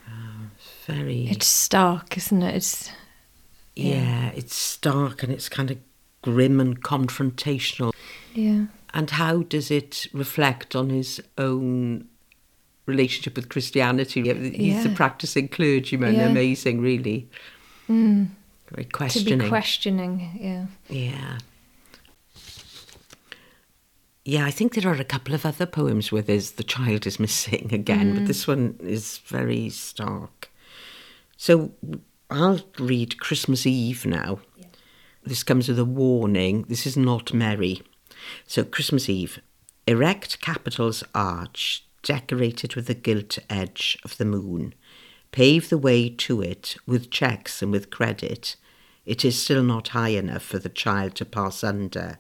Oh, 0.08 0.46
very. 0.86 1.26
It's 1.28 1.46
stark, 1.46 2.16
isn't 2.16 2.42
it? 2.42 2.54
It's 2.54 2.90
yeah, 3.76 4.28
it's 4.36 4.54
stark 4.54 5.24
and 5.24 5.32
it's 5.32 5.48
kind 5.48 5.70
of 5.72 5.78
grim 6.24 6.58
and 6.58 6.82
confrontational. 6.82 7.92
yeah. 8.34 8.64
And 8.96 9.10
how 9.10 9.42
does 9.42 9.72
it 9.72 10.06
reflect 10.12 10.76
on 10.76 10.88
his 10.88 11.20
own 11.36 12.06
relationship 12.86 13.36
with 13.36 13.48
Christianity? 13.48 14.22
He's 14.56 14.86
a 14.86 14.88
practicing 14.88 15.48
clergyman. 15.48 16.14
Yeah. 16.14 16.28
Amazing, 16.28 16.80
really. 16.80 17.28
Mm. 17.88 18.28
Very 18.70 18.84
To 18.84 19.24
be 19.24 19.48
questioning, 19.48 20.30
yeah. 20.40 20.66
Yeah. 20.88 21.38
Yeah, 24.24 24.46
I 24.46 24.52
think 24.52 24.74
there 24.74 24.90
are 24.90 25.00
a 25.00 25.04
couple 25.04 25.34
of 25.34 25.44
other 25.44 25.66
poems 25.66 26.10
where 26.10 26.22
there's 26.22 26.52
the 26.52 26.64
child 26.64 27.06
is 27.06 27.20
missing 27.20 27.68
again, 27.74 28.14
but 28.14 28.26
this 28.26 28.46
one 28.46 28.76
is 28.80 29.18
very 29.26 29.68
stark. 29.68 30.50
So 31.36 31.72
I'll 32.30 32.60
read 32.78 33.18
Christmas 33.18 33.66
Eve 33.66 34.06
now. 34.06 34.38
This 35.24 35.42
comes 35.42 35.68
with 35.68 35.78
a 35.78 35.86
warning. 35.86 36.66
This 36.68 36.86
is 36.86 36.96
not 36.96 37.32
merry. 37.32 37.82
So 38.46 38.62
Christmas 38.62 39.08
Eve, 39.08 39.40
erect 39.86 40.40
Capital's 40.40 41.02
arch, 41.14 41.86
decorated 42.02 42.74
with 42.74 42.86
the 42.86 42.94
gilt 42.94 43.38
edge 43.48 43.98
of 44.04 44.18
the 44.18 44.26
moon. 44.26 44.74
Pave 45.32 45.70
the 45.70 45.78
way 45.78 46.10
to 46.10 46.42
it 46.42 46.76
with 46.86 47.10
checks 47.10 47.62
and 47.62 47.72
with 47.72 47.90
credit. 47.90 48.56
It 49.06 49.24
is 49.24 49.40
still 49.40 49.62
not 49.62 49.88
high 49.88 50.10
enough 50.10 50.42
for 50.42 50.58
the 50.58 50.68
child 50.68 51.14
to 51.16 51.24
pass 51.24 51.64
under, 51.64 52.18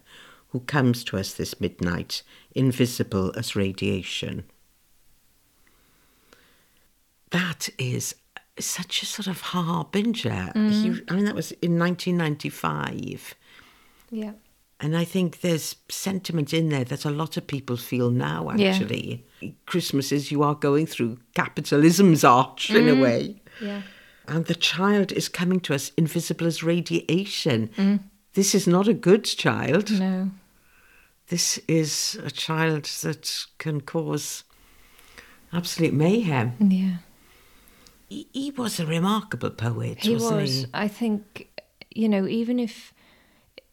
who 0.48 0.60
comes 0.60 1.04
to 1.04 1.18
us 1.18 1.34
this 1.34 1.60
midnight, 1.60 2.22
invisible 2.54 3.32
as 3.36 3.54
radiation. 3.54 4.44
That 7.30 7.68
is 7.78 8.14
such 8.58 9.02
a 9.02 9.06
sort 9.06 9.26
of 9.26 9.40
harbinger. 9.40 10.52
Mm. 10.54 10.70
He, 10.70 11.02
I 11.08 11.14
mean, 11.14 11.24
that 11.24 11.34
was 11.34 11.52
in 11.52 11.78
1995. 11.78 13.34
Yeah. 14.10 14.32
And 14.80 14.96
I 14.96 15.04
think 15.04 15.40
there's 15.40 15.76
sentiment 15.88 16.52
in 16.52 16.68
there 16.68 16.84
that 16.84 17.04
a 17.04 17.10
lot 17.10 17.36
of 17.36 17.46
people 17.46 17.76
feel 17.76 18.10
now, 18.10 18.50
Yeah. 18.54 18.70
actually. 18.70 19.24
Christmas 19.66 20.12
is 20.12 20.30
you 20.30 20.42
are 20.42 20.54
going 20.54 20.86
through 20.86 21.18
capitalism's 21.34 22.24
arch 22.24 22.70
in 22.70 22.88
a 22.88 22.92
mm. 22.92 23.02
way. 23.02 23.42
Yeah. 23.60 23.82
And 24.26 24.46
the 24.46 24.54
child 24.54 25.12
is 25.12 25.28
coming 25.28 25.60
to 25.60 25.74
us 25.74 25.92
invisible 25.96 26.46
as 26.46 26.62
radiation. 26.62 27.70
Mm. 27.76 28.00
This 28.34 28.54
is 28.54 28.66
not 28.66 28.88
a 28.88 28.94
good 28.94 29.24
child. 29.24 29.90
No. 29.90 30.30
This 31.28 31.58
is 31.68 32.18
a 32.22 32.30
child 32.30 32.84
that 33.02 33.46
can 33.58 33.80
cause 33.80 34.44
absolute 35.52 35.94
mayhem. 35.94 36.54
Yeah. 36.58 36.96
He, 38.08 38.28
he 38.32 38.50
was 38.50 38.78
a 38.80 38.86
remarkable 38.86 39.50
poet, 39.50 39.98
He 40.04 40.14
wasn't 40.14 40.40
was. 40.40 40.54
he? 40.62 40.66
I 40.74 40.88
think, 40.88 41.48
you 41.90 42.08
know, 42.08 42.26
even 42.26 42.58
if 42.58 42.92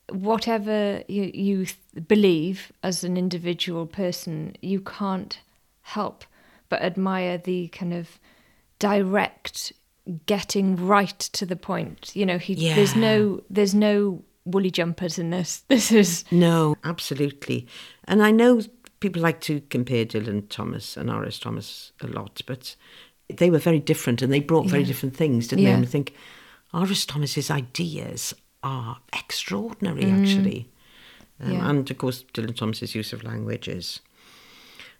whatever 0.09 1.03
you, 1.07 1.31
you 1.33 1.65
th- 1.65 1.77
believe 2.07 2.71
as 2.83 3.03
an 3.03 3.17
individual 3.17 3.85
person, 3.85 4.55
you 4.61 4.79
can't 4.81 5.39
help 5.81 6.25
but 6.69 6.81
admire 6.81 7.37
the 7.37 7.67
kind 7.69 7.93
of 7.93 8.19
direct 8.79 9.73
getting 10.25 10.75
right 10.75 11.19
to 11.19 11.45
the 11.45 11.55
point. 11.55 12.11
You 12.15 12.25
know, 12.25 12.37
he 12.37 12.55
there's 12.55 12.95
no 12.95 13.41
there's 13.49 13.75
no 13.75 14.23
woolly 14.45 14.71
jumpers 14.71 15.19
in 15.19 15.29
this. 15.29 15.63
This 15.67 15.91
is 15.91 16.23
No, 16.31 16.75
absolutely. 16.83 17.67
And 18.05 18.23
I 18.23 18.31
know 18.31 18.61
people 18.99 19.21
like 19.21 19.41
to 19.41 19.61
compare 19.69 20.05
Dylan 20.05 20.47
Thomas 20.49 20.97
and 20.97 21.09
R.S. 21.09 21.39
Thomas 21.39 21.91
a 22.01 22.07
lot, 22.07 22.41
but 22.45 22.75
they 23.31 23.49
were 23.49 23.59
very 23.59 23.79
different 23.79 24.21
and 24.21 24.31
they 24.31 24.39
brought 24.39 24.67
very 24.67 24.81
Yeah. 24.83 24.87
different 24.87 25.15
things, 25.15 25.47
didn't 25.47 25.65
they? 25.65 25.71
And 25.71 25.83
I 25.85 25.87
think 25.87 26.13
R.S. 26.73 27.05
Thomas's 27.05 27.49
ideas 27.51 28.33
are 28.63 28.99
extraordinary, 29.13 30.03
Mm. 30.03 30.21
actually. 30.21 30.69
Um, 31.39 31.51
Yeah. 31.51 31.69
And 31.69 31.89
of 31.91 31.97
course, 31.97 32.23
Dylan 32.33 32.55
Thomas's 32.55 32.93
use 32.95 33.11
of 33.13 33.23
languages. 33.23 33.99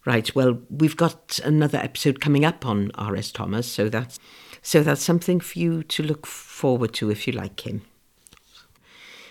Right. 0.05 0.33
Well, 0.35 0.59
we've 0.69 0.97
got 0.97 1.39
another 1.43 1.77
episode 1.77 2.19
coming 2.19 2.43
up 2.43 2.65
on 2.65 2.91
R.S. 2.95 3.31
Thomas, 3.31 3.67
so 3.71 3.87
that's 3.89 4.19
so 4.63 4.83
that's 4.83 5.01
something 5.03 5.39
for 5.39 5.57
you 5.57 5.81
to 5.83 6.03
look 6.03 6.25
forward 6.27 6.93
to 6.95 7.09
if 7.11 7.27
you 7.27 7.33
like 7.33 7.65
him. 7.65 7.81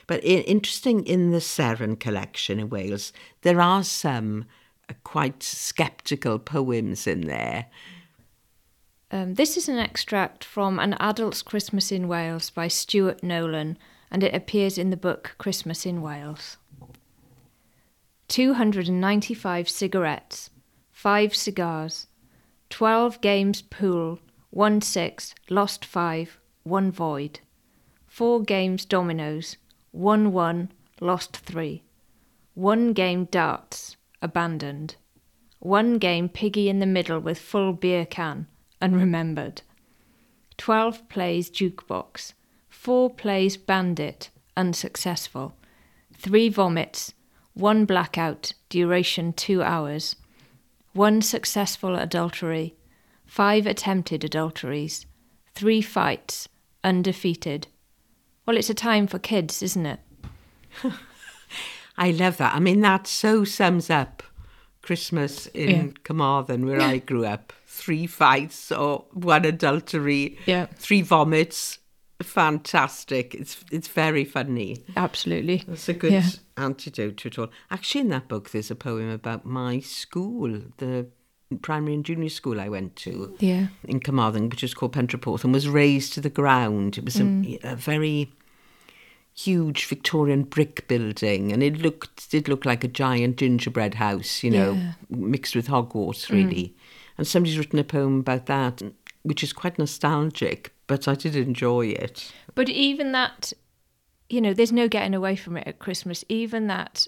But 0.07 0.25
i- 0.25 0.45
interesting 0.47 1.05
in 1.07 1.31
the 1.31 1.39
Seren 1.39 1.99
collection 1.99 2.59
in 2.59 2.69
Wales, 2.69 3.13
there 3.43 3.61
are 3.61 3.85
some 3.85 4.45
uh, 4.89 4.95
quite 5.05 5.43
sceptical 5.43 6.39
poems 6.39 7.07
in 7.07 7.23
there. 7.23 7.67
Um, 9.13 9.35
this 9.35 9.57
is 9.57 9.69
an 9.69 9.79
extract 9.79 10.45
from 10.45 10.79
An 10.79 10.95
Adult's 11.01 11.43
Christmas 11.43 11.91
in 11.91 12.07
Wales 12.07 12.49
by 12.49 12.69
Stuart 12.69 13.25
Nolan, 13.25 13.77
and 14.09 14.23
it 14.23 14.33
appears 14.33 14.79
in 14.79 14.91
the 14.91 14.97
book 14.97 15.35
Christmas 15.37 15.85
in 15.85 16.01
Wales. 16.01 16.59
295 18.29 19.69
cigarettes, 19.69 20.51
5 20.93 21.35
cigars, 21.35 22.07
12 22.69 23.21
games 23.21 23.63
pool, 23.63 24.21
1 24.51 24.81
6, 24.81 25.35
lost 25.49 25.85
5, 25.85 26.39
1 26.63 26.93
void, 26.93 27.41
4 28.07 28.43
games 28.43 28.85
dominoes, 28.85 29.57
1 29.91 30.31
1, 30.31 30.71
lost 31.01 31.37
3, 31.39 31.83
1 32.55 32.93
game 32.93 33.25
darts, 33.25 33.97
abandoned, 34.23 34.95
1 35.59 35.99
game 35.99 36.29
piggy 36.29 36.69
in 36.69 36.79
the 36.79 36.87
middle 36.87 37.19
with 37.19 37.41
full 37.41 37.73
beer 37.73 38.07
can, 38.07 38.47
unremembered, 38.81 39.63
12 40.57 41.09
plays 41.09 41.51
jukebox, 41.51 42.33
4 42.69 43.11
plays 43.11 43.57
bandit, 43.57 44.31
unsuccessful, 44.57 45.55
3 46.17 46.49
vomits, 46.49 47.15
1 47.55 47.85
blackout, 47.85 48.53
duration 48.69 49.33
2 49.33 49.63
hours, 49.63 50.17
1 50.93 51.23
successful 51.23 51.97
adultery, 51.97 52.75
5 53.27 53.67
attempted 53.67 54.25
adulteries, 54.25 55.07
3 55.55 55.81
fights, 55.81 56.49
undefeated. 56.83 57.69
Well, 58.47 58.57
it's 58.57 58.71
a 58.71 58.75
time 58.75 59.07
for 59.07 59.19
kids, 59.19 59.63
isn't 59.63 59.87
it? 59.87 60.01
I 61.97 62.11
love 62.13 62.39
that. 62.39 62.55
I 62.55 62.61
mean, 62.61 62.81
that 62.81 63.07
so 63.07 63.45
sums 63.45 63.91
up 63.91 64.23
Christmas 64.83 65.47
in 65.49 65.69
Yeah. 65.71 65.87
Carmarthen, 66.05 66.67
where 66.67 66.81
I 66.81 66.99
grew 66.99 67.25
up. 67.25 67.53
Three 67.67 68.07
fights 68.07 68.73
or 68.73 69.05
one 69.13 69.45
adultery, 69.45 70.39
Yeah. 70.47 70.67
three 70.77 71.03
vomits. 71.03 71.79
Fantastic. 72.23 73.35
It's 73.35 73.65
it's 73.71 73.89
very 73.89 74.25
funny. 74.25 74.79
Absolutely. 74.97 75.65
It's 75.69 75.89
a 75.89 75.93
good 75.95 76.13
Yeah. 76.13 76.29
antidote 76.57 77.17
to 77.19 77.29
it 77.29 77.39
all. 77.39 77.49
Actually, 77.71 78.03
in 78.03 78.09
that 78.11 78.29
book, 78.29 78.51
there's 78.51 78.71
a 78.71 78.75
poem 78.75 79.11
about 79.11 79.45
my 79.45 79.81
school, 79.81 80.61
the 80.79 81.07
primary 81.63 81.95
and 81.95 82.05
junior 82.05 82.29
school 82.29 82.61
I 82.61 82.69
went 82.69 82.95
to 82.97 83.35
Yeah. 83.41 83.67
in 83.85 84.01
Carmarthen, 84.01 84.49
which 84.49 84.63
is 84.63 84.73
called 84.75 84.93
Pentrepoeth, 84.93 85.45
and 85.45 85.53
was 85.53 85.69
razed 85.69 86.13
to 86.15 86.21
the 86.21 86.31
ground. 86.31 86.97
It 86.97 87.05
was 87.05 87.17
a, 87.17 87.25
Mm. 87.25 87.59
a 87.65 87.75
very 87.77 88.31
huge 89.35 89.87
Victorian 89.87 90.43
brick 90.43 90.87
building, 90.89 91.53
and 91.53 91.63
it 91.63 91.79
looked 91.79 92.31
did 92.31 92.49
look 92.49 92.65
like 92.65 92.85
a 92.85 92.89
giant 92.89 93.37
gingerbread 93.37 93.95
house, 93.95 94.43
you 94.43 94.51
know, 94.51 94.73
Yeah. 94.75 94.93
mixed 95.09 95.57
with 95.57 95.69
Hogwarts, 95.69 96.29
really. 96.31 96.65
Mm. 96.65 96.73
And 97.19 97.27
somebody's 97.27 97.59
written 97.59 97.79
a 97.79 97.85
poem 97.85 98.21
about 98.21 98.47
that, 98.47 98.83
which 99.23 99.43
is 99.43 99.53
quite 99.53 99.79
nostalgic, 99.79 100.73
but 100.87 101.07
I 101.09 101.15
did 101.15 101.37
enjoy 101.37 101.87
it. 101.89 102.33
But 102.55 102.69
even 102.69 103.13
that, 103.13 103.53
you 104.29 104.41
know, 104.41 104.53
there's 104.53 104.73
no 104.73 104.89
getting 104.89 105.15
away 105.15 105.37
from 105.37 105.57
it 105.57 105.67
at 105.67 105.79
Christmas. 105.79 106.25
Even 106.29 106.67
that, 106.67 107.07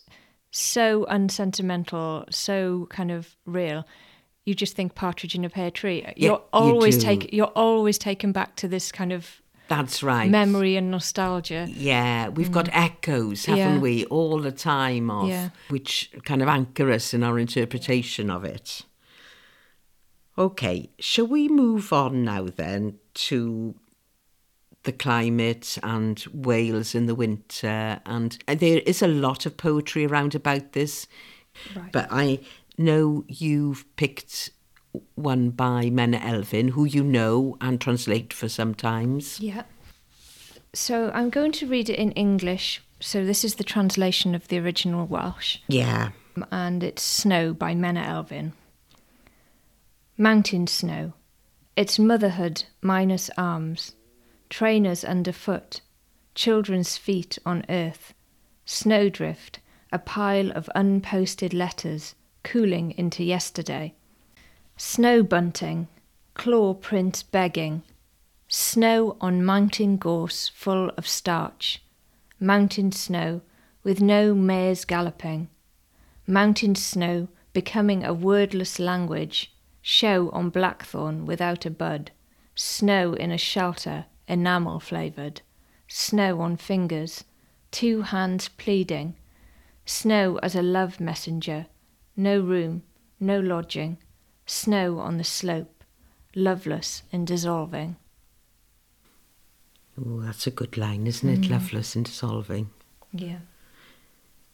so 0.50 1.04
unsentimental, 1.08 2.24
so 2.30 2.86
kind 2.90 3.10
of 3.10 3.36
real. 3.46 3.86
You 4.44 4.54
just 4.54 4.74
think 4.74 4.94
partridge 4.94 5.34
in 5.34 5.44
a 5.44 5.50
pear 5.50 5.70
tree. 5.70 6.04
You're 6.16 6.32
you 6.32 6.42
always 6.52 6.96
do. 6.98 7.04
take. 7.04 7.32
You're 7.32 7.52
always 7.54 7.98
taken 7.98 8.32
back 8.32 8.56
to 8.56 8.68
this 8.68 8.90
kind 8.90 9.12
of 9.12 9.41
That's 9.76 10.02
right. 10.02 10.30
memory 10.30 10.76
and 10.76 10.90
nostalgia. 10.90 11.66
Yeah, 11.70 12.28
we've 12.28 12.52
got 12.52 12.66
mm. 12.66 12.70
echoes, 12.74 13.46
haven't 13.46 13.76
Yeah. 13.76 13.78
we, 13.78 14.04
all 14.06 14.38
the 14.38 14.52
time 14.52 15.10
of 15.10 15.28
Yeah. 15.28 15.48
which 15.68 16.10
kind 16.24 16.42
of 16.42 16.48
anchor 16.48 16.90
us 16.92 17.14
in 17.14 17.22
our 17.22 17.38
interpretation 17.38 18.28
of 18.28 18.44
it. 18.44 18.82
Okay, 20.36 20.90
shall 20.98 21.26
we 21.26 21.48
move 21.48 21.90
on 21.92 22.22
now 22.24 22.48
then 22.54 22.98
to 23.14 23.74
the 24.82 24.92
climate 24.92 25.78
and 25.82 26.22
Wales 26.34 26.94
in 26.94 27.06
the 27.06 27.14
winter? 27.14 28.00
And 28.04 28.38
there 28.46 28.80
is 28.84 29.00
a 29.00 29.08
lot 29.08 29.46
of 29.46 29.56
poetry 29.56 30.04
around 30.04 30.34
about 30.34 30.72
this, 30.72 31.06
Right. 31.74 31.92
but 31.92 32.08
I 32.10 32.40
know 32.76 33.24
you've 33.26 33.84
picked 33.96 34.50
one 35.14 35.50
by 35.50 35.84
Menna 35.90 36.20
Elfyn, 36.20 36.70
who 36.70 36.84
you 36.84 37.02
know 37.02 37.56
and 37.60 37.80
translate 37.80 38.32
for 38.32 38.48
sometimes. 38.48 39.40
Yeah. 39.40 39.62
So 40.74 41.10
I'm 41.14 41.30
going 41.30 41.52
to 41.52 41.66
read 41.66 41.90
it 41.90 41.98
in 41.98 42.12
English. 42.12 42.82
So 43.00 43.24
this 43.24 43.44
is 43.44 43.56
the 43.56 43.64
translation 43.64 44.34
of 44.34 44.48
the 44.48 44.58
original 44.58 45.06
Welsh. 45.06 45.58
Yeah. 45.68 46.10
and 46.50 46.82
it's 46.82 47.02
Snow 47.02 47.52
by 47.52 47.74
Menna 47.74 48.04
Elfyn. 48.04 48.52
Mountain 50.18 50.66
snow, 50.66 51.14
its 51.74 51.98
motherhood 51.98 52.64
minus 52.80 53.30
arms, 53.36 53.94
trainers 54.50 55.04
underfoot, 55.04 55.80
children's 56.34 56.96
feet 56.96 57.38
on 57.44 57.64
earth, 57.68 58.14
snowdrift, 58.64 59.58
a 59.90 59.98
pile 59.98 60.50
of 60.52 60.70
unposted 60.74 61.52
letters 61.52 62.14
cooling 62.44 62.92
into 62.92 63.24
yesterday, 63.24 63.94
snow 64.84 65.22
bunting, 65.22 65.86
claw 66.34 66.74
print 66.74 67.22
begging, 67.30 67.84
snow 68.48 69.16
on 69.20 69.42
mountain 69.42 69.96
gorse 69.96 70.48
full 70.48 70.90
of 70.98 71.06
starch, 71.06 71.80
mountain 72.40 72.90
snow 72.90 73.40
with 73.84 74.02
no 74.02 74.34
mares 74.34 74.84
galloping, 74.84 75.48
mountain 76.26 76.74
snow 76.74 77.28
becoming 77.52 78.02
a 78.02 78.12
wordless 78.12 78.80
language, 78.80 79.54
show 79.80 80.28
on 80.30 80.50
blackthorn 80.50 81.26
without 81.26 81.64
a 81.64 81.70
bud, 81.70 82.10
snow 82.56 83.14
in 83.14 83.30
a 83.30 83.38
shelter, 83.38 84.06
enamel 84.26 84.80
flavoured, 84.80 85.40
snow 85.86 86.40
on 86.40 86.56
fingers, 86.56 87.22
two 87.70 88.02
hands 88.02 88.48
pleading, 88.48 89.14
snow 89.86 90.40
as 90.42 90.56
a 90.56 90.60
love 90.60 90.98
messenger, 90.98 91.66
no 92.16 92.40
room, 92.40 92.82
no 93.20 93.38
lodging, 93.38 93.96
snow 94.46 94.98
on 94.98 95.18
the 95.18 95.24
slope, 95.24 95.84
loveless 96.34 97.02
and 97.12 97.26
dissolving. 97.26 97.96
Oh, 99.98 100.20
that's 100.20 100.46
a 100.46 100.50
good 100.50 100.76
line, 100.76 101.06
isn't 101.06 101.28
it? 101.28 101.40
Mm. 101.42 101.50
Loveless 101.50 101.94
and 101.94 102.04
dissolving. 102.04 102.70
Yeah. 103.12 103.38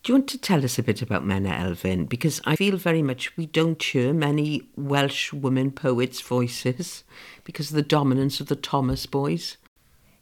Do 0.03 0.13
you 0.13 0.19
want 0.19 0.29
to 0.29 0.39
tell 0.39 0.65
us 0.65 0.79
a 0.79 0.83
bit 0.83 1.03
about 1.03 1.25
Menna 1.25 1.51
Elfyn? 1.51 2.09
Because 2.09 2.41
I 2.45 2.57
feel 2.57 2.77
very 2.77 3.03
much 3.03 3.37
we 3.37 3.47
don't 3.47 3.83
hear 3.83 4.13
many 4.13 4.63
Welsh 4.77 5.33
women 5.33 5.71
poets' 5.71 6.21
voices 6.21 7.05
because 7.45 7.71
of 7.71 7.77
the 7.77 7.83
dominance 7.83 8.41
of 8.41 8.47
the 8.47 8.57
Thomas 8.57 9.07
boys. 9.07 9.57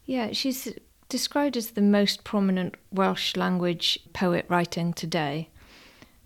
Yeah, 0.05 0.31
she's 0.31 0.73
described 1.09 1.55
as 1.57 1.71
the 1.71 1.81
most 1.81 2.23
prominent 2.23 2.75
Welsh 2.91 3.35
language 3.35 3.99
poet 4.13 4.45
writing 4.49 4.93
today. 4.93 5.49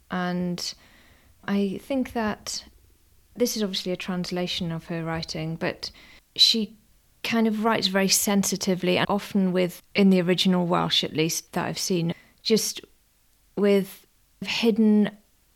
And 0.09 0.73
I 1.45 1.79
think 1.83 2.13
that 2.13 2.65
this 3.35 3.55
is 3.55 3.63
obviously 3.63 3.91
a 3.91 3.97
translation 3.97 4.71
of 4.71 4.85
her 4.85 5.03
writing, 5.03 5.55
but 5.55 5.91
she 6.35 6.77
kind 7.23 7.47
of 7.47 7.63
writes 7.63 7.87
very 7.87 8.07
sensitively 8.07 8.97
and 8.97 9.05
often 9.09 9.51
with, 9.51 9.81
in 9.95 10.09
the 10.09 10.21
original 10.21 10.65
Welsh 10.65 11.03
at 11.03 11.13
least 11.13 11.53
that 11.53 11.65
I've 11.65 11.79
seen, 11.79 12.13
just 12.41 12.81
with 13.55 14.05
hidden 14.41 15.11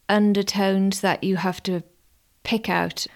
undertones 0.07 1.01
that 1.01 1.23
you 1.23 1.37
have 1.37 1.61
to 1.63 1.81
pick 2.43 2.69
out. 2.69 3.07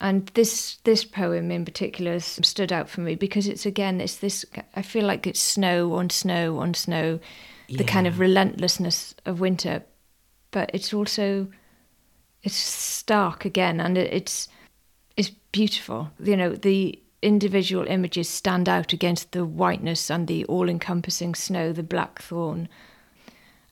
And 0.00 0.26
this 0.34 0.78
this 0.82 1.04
poem 1.04 1.52
in 1.52 1.64
particular 1.64 2.12
has 2.12 2.24
stood 2.42 2.72
out 2.72 2.88
for 2.88 3.02
me 3.02 3.14
because 3.14 3.46
it's 3.46 3.64
again 3.64 4.00
it's 4.00 4.16
this 4.16 4.44
I 4.74 4.82
feel 4.82 5.04
like 5.04 5.28
it's 5.28 5.38
snow 5.40 5.94
on 5.94 6.10
snow 6.10 6.58
on 6.58 6.74
snow, 6.74 7.20
the 7.68 7.84
kind 7.84 8.08
of 8.08 8.18
relentlessness 8.18 9.14
of 9.26 9.38
winter, 9.38 9.84
but 10.50 10.70
it's 10.74 10.92
also 10.92 11.46
it's 12.42 12.56
stark 12.56 13.44
again 13.44 13.80
and 13.80 13.96
it's 13.96 14.48
it's 15.16 15.30
beautiful. 15.52 16.10
You 16.22 16.36
know 16.36 16.50
the 16.54 16.98
individual 17.20 17.86
images 17.86 18.28
stand 18.28 18.68
out 18.68 18.92
against 18.92 19.32
the 19.32 19.44
whiteness 19.44 20.10
and 20.10 20.26
the 20.26 20.44
all-encompassing 20.46 21.36
snow, 21.36 21.72
the 21.72 21.82
blackthorn, 21.84 22.68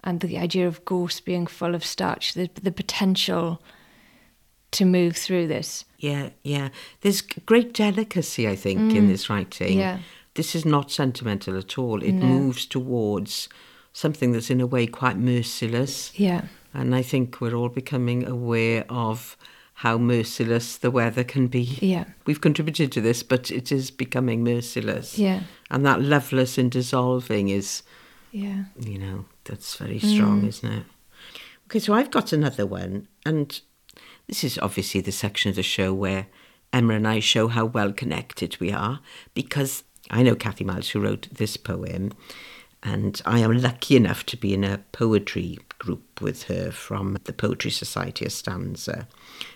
and 0.05 0.21
the 0.21 0.39
idea 0.39 0.69
of 0.69 0.85
gorse 0.85 1.19
being 1.21 1.47
full 1.47 1.75
of 1.75 1.85
starch. 1.85 2.35
The 2.35 2.51
the 2.63 2.73
potential 2.73 3.61
to 4.73 4.85
move 4.85 5.17
through 5.17 5.49
this. 5.49 5.85
Yeah, 5.99 6.31
yeah. 6.43 6.69
There's 7.01 7.21
great 7.21 7.73
delicacy, 7.73 8.49
I 8.49 8.57
think, 8.57 8.95
in 8.95 9.07
mm. 9.07 9.09
this 9.09 9.29
writing. 9.29 9.79
Yeah. 9.79 9.99
This 10.35 10.55
is 10.55 10.65
not 10.65 10.93
sentimental 10.93 11.59
at 11.59 11.77
all. 11.77 12.03
It 12.03 12.13
No. 12.13 12.27
moves 12.27 12.67
towards 12.67 13.49
something 13.93 14.31
that's 14.31 14.51
in 14.51 14.61
a 14.61 14.67
way 14.67 14.87
quite 14.87 15.19
merciless. 15.19 16.13
Yeah. 16.15 16.43
And 16.73 16.95
I 16.95 17.03
think 17.03 17.41
we're 17.41 17.55
all 17.55 17.69
becoming 17.69 18.27
aware 18.27 18.85
of 18.89 19.37
how 19.75 19.97
merciless 19.99 20.77
the 20.77 20.91
weather 20.91 21.25
can 21.25 21.47
be. 21.47 21.63
Yeah. 21.81 22.05
We've 22.27 22.41
contributed 22.41 22.93
to 22.93 23.01
this, 23.01 23.23
but 23.23 23.51
it 23.51 23.73
is 23.73 23.91
becoming 23.91 24.45
merciless. 24.45 25.19
Yeah. 25.19 25.41
And 25.71 25.85
that 25.87 26.03
loveless 26.03 26.59
and 26.59 26.71
dissolving 26.71 27.49
is, 27.49 27.83
Yeah. 28.31 28.65
you 28.79 28.99
know, 28.99 29.25
that's 29.45 29.75
very 29.77 29.99
strong, 29.99 30.43
Mm. 30.43 30.49
isn't 30.49 30.73
it? 30.73 30.85
Okay, 31.67 31.79
so 31.79 31.95
I've 31.95 32.11
got 32.11 32.33
another 32.33 32.67
one, 32.67 33.09
and 33.25 33.59
this 34.27 34.45
is 34.45 34.59
obviously 34.59 35.01
the 35.01 35.13
section 35.13 35.49
of 35.49 35.57
the 35.57 35.63
show 35.63 35.95
where 35.95 36.27
Emma 36.73 36.95
and 36.95 37.09
I 37.09 37.21
show 37.21 37.49
how 37.49 37.65
well 37.65 37.93
connected 37.93 38.57
we 38.61 38.71
are, 38.73 39.01
because 39.35 39.83
I 40.11 40.23
know 40.23 40.35
Kathy 40.35 40.65
Miles, 40.65 40.91
who 40.91 41.01
wrote 41.01 41.29
this 41.33 41.57
poem, 41.57 42.13
and 42.83 43.21
I 43.27 43.41
am 43.41 43.61
lucky 43.61 43.97
enough 43.97 44.25
to 44.27 44.37
be 44.37 44.55
in 44.55 44.65
a 44.65 44.83
poetry 44.93 45.59
group 45.79 46.21
with 46.21 46.45
her 46.45 46.71
from 46.71 47.19
the 47.25 47.33
Poetry 47.33 47.71
Society 47.71 48.25
of 48.25 48.33
Stanza, 48.33 49.07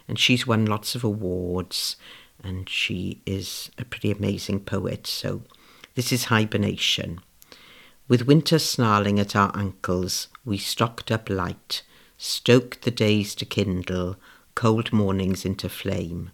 and 0.06 0.18
she's 0.18 0.46
won 0.46 0.66
lots 0.66 0.94
of 0.94 1.04
awards, 1.04 1.96
and 2.42 2.68
she 2.68 3.22
is 3.24 3.70
a 3.78 3.84
pretty 3.84 4.10
amazing 4.10 4.60
poet. 4.60 5.06
So 5.06 5.42
this 5.94 6.12
is 6.12 6.24
Hibernation. 6.24 7.20
With 8.06 8.26
winter 8.26 8.58
snarling 8.58 9.18
at 9.18 9.34
our 9.34 9.50
ankles, 9.56 10.28
we 10.44 10.58
stocked 10.58 11.10
up 11.10 11.30
light, 11.30 11.82
stoked 12.18 12.82
the 12.82 12.90
days 12.90 13.34
to 13.36 13.46
kindle, 13.46 14.16
cold 14.54 14.92
mornings 14.92 15.46
into 15.46 15.70
flame. 15.70 16.30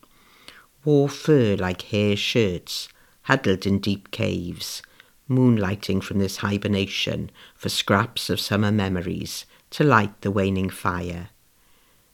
Wore 0.84 1.08
fur 1.08 1.56
like 1.56 1.82
hair 1.82 2.16
shirts, 2.16 2.88
huddled 3.22 3.66
in 3.66 3.78
deep 3.78 4.10
caves, 4.10 4.82
moonlighting 5.30 6.02
from 6.02 6.18
this 6.18 6.38
hibernation 6.38 7.30
for 7.54 7.68
scraps 7.68 8.28
of 8.28 8.40
summer 8.40 8.72
memories 8.72 9.46
to 9.70 9.84
light 9.84 10.20
the 10.20 10.30
waning 10.30 10.68
fire. 10.68 11.30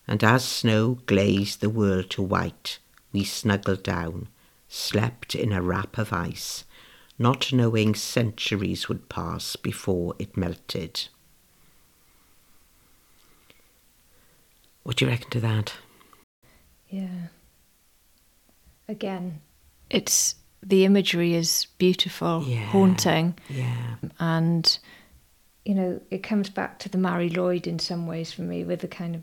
And 0.07 0.23
as 0.23 0.45
snow 0.45 0.99
glazed 1.07 1.61
the 1.61 1.71
world 1.71 2.11
to 2.11 2.23
white, 2.23 2.79
we 3.13 3.25
snuggled 3.25 3.83
down, 3.83 4.29
slept 4.69 5.35
in 5.35 5.53
a 5.53 5.63
wrap 5.63 5.99
of 5.99 6.13
ice, 6.13 6.65
not 7.19 7.53
knowing 7.53 7.95
centuries 7.95 8.89
would 8.89 9.09
pass 9.09 9.57
before 9.57 10.15
it 10.19 10.37
melted. 10.37 11.09
What 14.83 14.99
do 14.99 15.07
you 15.07 15.11
reckon 15.11 15.31
to 15.31 15.41
that? 15.41 15.73
Yeah. 16.89 17.29
Again, 18.87 19.41
it's 19.91 20.37
the 20.69 20.85
imagery 20.85 21.35
is 21.35 21.67
beautiful, 21.79 22.43
Yeah. 22.47 22.65
haunting, 22.67 23.35
Yeah. 23.49 23.95
and 24.19 24.79
you 25.65 25.75
know 25.75 26.01
it 26.11 26.23
comes 26.23 26.51
back 26.51 26.79
to 26.81 26.89
the 26.89 26.99
Mari 26.99 27.31
Lwyd 27.31 27.67
in 27.67 27.79
some 27.79 28.07
ways 28.07 28.33
for 28.33 28.43
me 28.43 28.65
with 28.65 28.81
the 28.81 28.89
kind 28.89 29.15
of 29.15 29.23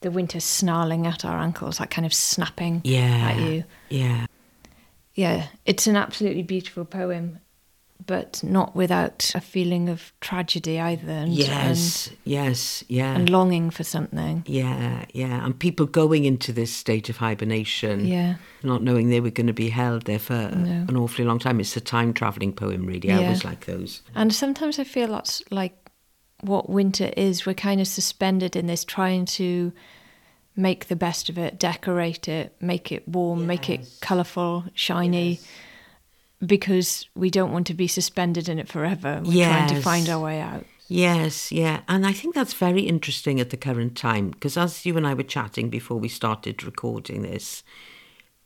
the 0.00 0.10
winter 0.10 0.40
snarling 0.40 1.06
at 1.06 1.24
our 1.24 1.38
ankles, 1.38 1.76
that 1.78 1.90
kind 1.90 2.06
of 2.06 2.14
snapping 2.14 2.80
Yeah. 2.84 3.30
at 3.30 3.40
you. 3.40 3.64
Yeah. 3.90 4.26
Yeah, 5.14 5.48
it's 5.66 5.86
an 5.86 5.96
absolutely 5.96 6.42
beautiful 6.42 6.84
poem, 6.86 7.40
but 8.10 8.42
not 8.42 8.74
without 8.74 9.30
a 9.36 9.40
feeling 9.40 9.88
of 9.88 10.12
tragedy 10.20 10.80
either. 10.80 11.12
And, 11.12 11.32
yes, 11.32 12.08
and, 12.08 12.16
yes, 12.24 12.82
yeah. 12.88 13.14
And 13.14 13.30
longing 13.30 13.70
for 13.70 13.84
something. 13.84 14.42
Yeah, 14.48 15.04
yeah. 15.12 15.44
And 15.44 15.56
people 15.56 15.86
going 15.86 16.24
into 16.24 16.52
this 16.52 16.72
state 16.72 17.08
of 17.08 17.18
hibernation. 17.18 18.04
Yeah. 18.04 18.34
Not 18.64 18.82
knowing 18.82 19.10
they 19.10 19.20
were 19.20 19.30
going 19.30 19.46
to 19.46 19.52
be 19.52 19.68
held 19.68 20.06
there 20.06 20.18
for 20.18 20.34
no. 20.34 20.86
an 20.88 20.96
awfully 20.96 21.24
long 21.24 21.38
time. 21.38 21.60
It's 21.60 21.76
a 21.76 21.80
time 21.80 22.12
travelling 22.12 22.52
poem, 22.52 22.84
really. 22.84 23.06
Yeah. 23.06 23.20
I 23.20 23.24
always 23.26 23.44
like 23.44 23.66
those. 23.66 24.02
And 24.16 24.34
sometimes 24.34 24.80
I 24.80 24.84
feel 24.84 25.06
that's 25.06 25.40
like 25.52 25.76
what 26.40 26.68
winter 26.68 27.12
is. 27.16 27.46
We're 27.46 27.54
kind 27.54 27.80
of 27.80 27.86
suspended 27.86 28.56
in 28.56 28.66
this, 28.66 28.84
trying 28.84 29.24
to 29.26 29.72
make 30.56 30.88
the 30.88 30.96
best 30.96 31.28
of 31.28 31.38
it, 31.38 31.60
decorate 31.60 32.26
it, 32.26 32.56
make 32.60 32.90
it 32.90 33.06
warm, 33.06 33.38
yes. 33.38 33.46
make 33.46 33.70
it 33.70 33.88
colourful, 34.00 34.64
shiny. 34.74 35.34
Yes. 35.34 35.48
Because 36.44 37.08
we 37.14 37.30
don't 37.30 37.52
want 37.52 37.66
to 37.66 37.74
be 37.74 37.86
suspended 37.86 38.48
in 38.48 38.58
it 38.58 38.68
forever. 38.68 39.20
We're 39.24 39.32
yes. 39.32 39.68
trying 39.68 39.76
to 39.76 39.82
find 39.82 40.08
our 40.08 40.20
way 40.20 40.40
out. 40.40 40.64
Yes, 40.88 41.52
yeah. 41.52 41.82
And 41.86 42.04
I 42.04 42.12
think 42.12 42.34
that's 42.34 42.52
very 42.54 42.82
interesting 42.82 43.38
at 43.38 43.50
the 43.50 43.56
current 43.56 43.96
time 43.96 44.30
because 44.30 44.56
as 44.56 44.84
you 44.84 44.96
and 44.96 45.06
I 45.06 45.14
were 45.14 45.22
chatting 45.22 45.70
before 45.70 45.98
we 45.98 46.08
started 46.08 46.64
recording 46.64 47.22
this, 47.22 47.62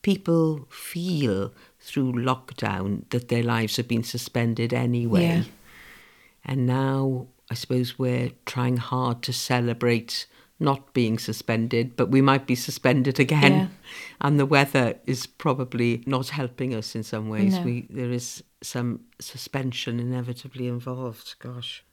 people 0.03 0.67
feel 0.69 1.55
through 1.81 2.13
lockdown 2.13 3.09
that 3.09 3.29
their 3.29 3.43
lives 3.43 3.79
have 3.79 3.89
been 3.89 4.05
suspended 4.05 4.75
anyway. 4.75 5.23
Yeah. 5.23 5.43
And 6.45 6.67
now 6.67 7.29
I 7.51 7.55
suppose 7.55 7.99
we're 7.99 8.33
trying 8.45 8.77
hard 8.77 9.23
to 9.23 9.33
celebrate 9.33 10.27
not 10.61 10.95
being 10.95 11.19
suspended, 11.19 11.97
but 11.97 12.11
we 12.11 12.23
might 12.23 12.47
be 12.47 12.55
suspended 12.55 13.19
again. 13.19 13.53
Yeah. 13.53 13.67
And 14.21 14.41
the 14.41 14.47
weather 14.47 14.95
is 15.07 15.27
probably 15.27 16.03
not 16.07 16.31
helping 16.31 16.75
us 16.75 16.95
in 16.95 17.03
some 17.03 17.29
ways. 17.29 17.55
No. 17.55 17.63
We 17.63 17.87
there 17.91 18.11
is 18.11 18.43
some 18.63 19.01
suspension 19.21 20.01
inevitably 20.01 20.67
involved. 20.67 21.35
Gosh. 21.39 21.85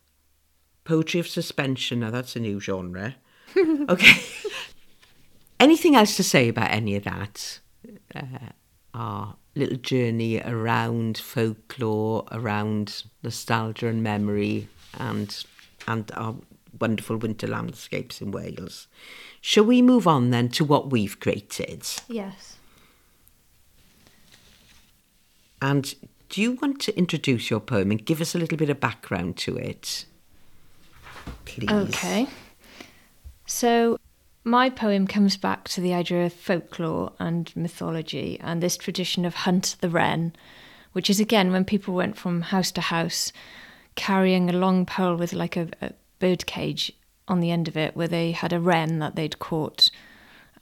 Poetry 0.83 1.19
of 1.19 1.27
suspension, 1.27 1.99
now 1.99 2.11
that's 2.11 2.35
a 2.35 2.39
new 2.39 2.59
genre. 2.59 3.15
okay. 3.89 4.21
Anything 5.59 5.95
else 5.95 6.15
to 6.15 6.23
say 6.23 6.47
about 6.47 6.71
any 6.71 6.95
of 6.95 7.03
that? 7.03 7.59
Uh, 8.15 8.49
our 8.93 9.35
little 9.55 9.77
journey 9.77 10.41
around 10.41 11.17
folklore, 11.17 12.25
around 12.31 13.03
nostalgia 13.23 13.87
and 13.87 14.01
memory, 14.01 14.69
and 14.97 15.43
and 15.87 16.11
our 16.15 16.35
wonderful 16.81 17.17
winter 17.17 17.47
landscapes 17.47 18.21
in 18.21 18.31
Wales. 18.31 18.87
Shall 19.39 19.63
we 19.63 19.81
move 19.81 20.07
on 20.07 20.31
then 20.31 20.49
to 20.49 20.65
what 20.65 20.89
we've 20.89 21.19
created? 21.19 21.87
Yes. 22.07 22.57
And 25.61 25.93
do 26.29 26.41
you 26.41 26.53
want 26.53 26.81
to 26.81 26.97
introduce 26.97 27.49
your 27.49 27.59
poem 27.59 27.91
and 27.91 28.03
give 28.03 28.19
us 28.19 28.33
a 28.33 28.39
little 28.39 28.57
bit 28.57 28.69
of 28.69 28.79
background 28.79 29.37
to 29.37 29.57
it? 29.57 30.05
Please. 31.45 31.69
Okay. 31.69 32.27
So, 33.45 33.97
my 34.43 34.69
poem 34.69 35.05
comes 35.05 35.37
back 35.37 35.67
to 35.69 35.81
the 35.81 35.93
idea 35.93 36.25
of 36.25 36.33
folklore 36.33 37.13
and 37.19 37.55
mythology 37.55 38.39
and 38.41 38.63
this 38.63 38.77
tradition 38.77 39.23
of 39.23 39.35
hunt 39.35 39.75
the 39.81 39.89
wren, 39.89 40.33
which 40.93 41.09
is 41.09 41.19
again 41.19 41.51
when 41.51 41.65
people 41.65 41.93
went 41.93 42.17
from 42.17 42.41
house 42.41 42.71
to 42.71 42.81
house 42.81 43.31
carrying 43.95 44.49
a 44.49 44.53
long 44.53 44.85
pole 44.85 45.15
with 45.15 45.33
like 45.33 45.57
a, 45.57 45.67
a 45.81 45.91
bird 46.21 46.45
cage 46.45 46.93
on 47.27 47.39
the 47.41 47.51
end 47.51 47.67
of 47.67 47.75
it 47.75 47.95
where 47.95 48.07
they 48.07 48.31
had 48.31 48.53
a 48.53 48.59
wren 48.59 48.99
that 48.99 49.15
they'd 49.15 49.39
caught 49.39 49.89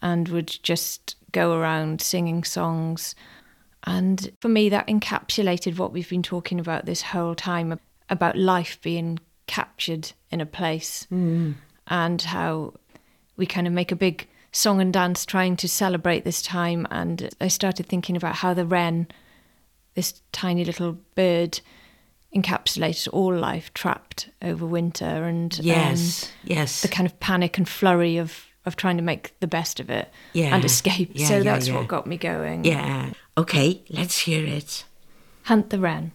and 0.01 0.29
would 0.29 0.47
just 0.63 1.15
go 1.31 1.53
around 1.53 2.01
singing 2.01 2.43
songs. 2.43 3.15
And 3.83 4.31
for 4.39 4.49
me, 4.49 4.69
that 4.69 4.87
encapsulated 4.87 5.77
what 5.77 5.91
we've 5.91 6.09
been 6.09 6.23
talking 6.23 6.59
about 6.59 6.85
this 6.85 7.01
whole 7.01 7.35
time 7.35 7.79
about 8.09 8.37
life 8.37 8.79
being 8.81 9.19
captured 9.47 10.11
in 10.31 10.41
a 10.41 10.45
place 10.45 11.07
mm. 11.11 11.55
and 11.87 12.21
how 12.21 12.73
we 13.35 13.45
kind 13.45 13.67
of 13.67 13.73
make 13.73 13.91
a 13.91 13.95
big 13.95 14.27
song 14.51 14.81
and 14.81 14.93
dance 14.93 15.25
trying 15.25 15.55
to 15.57 15.67
celebrate 15.67 16.23
this 16.23 16.41
time. 16.41 16.87
And 16.91 17.29
I 17.39 17.47
started 17.47 17.87
thinking 17.87 18.15
about 18.15 18.35
how 18.35 18.53
the 18.53 18.65
wren, 18.65 19.07
this 19.95 20.21
tiny 20.31 20.65
little 20.65 20.97
bird, 21.15 21.61
encapsulated 22.35 23.07
all 23.11 23.35
life 23.35 23.73
trapped 23.73 24.29
over 24.41 24.65
winter 24.65 25.05
and 25.05 25.57
yes 25.59 26.25
um, 26.25 26.29
yes 26.43 26.81
the 26.83 26.87
kind 26.87 27.07
of 27.07 27.19
panic 27.19 27.57
and 27.57 27.67
flurry 27.67 28.17
of 28.17 28.45
of 28.65 28.75
trying 28.75 28.97
to 28.97 29.03
make 29.03 29.37
the 29.39 29.47
best 29.47 29.79
of 29.79 29.89
it 29.89 30.11
yeah. 30.33 30.53
and 30.53 30.63
escape. 30.65 31.11
Yeah, 31.13 31.27
so 31.27 31.37
yeah, 31.37 31.43
that's 31.43 31.69
what 31.69 31.87
got 31.87 32.05
me 32.05 32.17
going. 32.17 32.65
Yeah. 32.65 33.13
Okay 33.37 33.81
let's 33.89 34.19
hear 34.19 34.45
it. 34.45 34.83
Hunt 35.43 35.69
the 35.69 35.79
wren. 35.79 36.11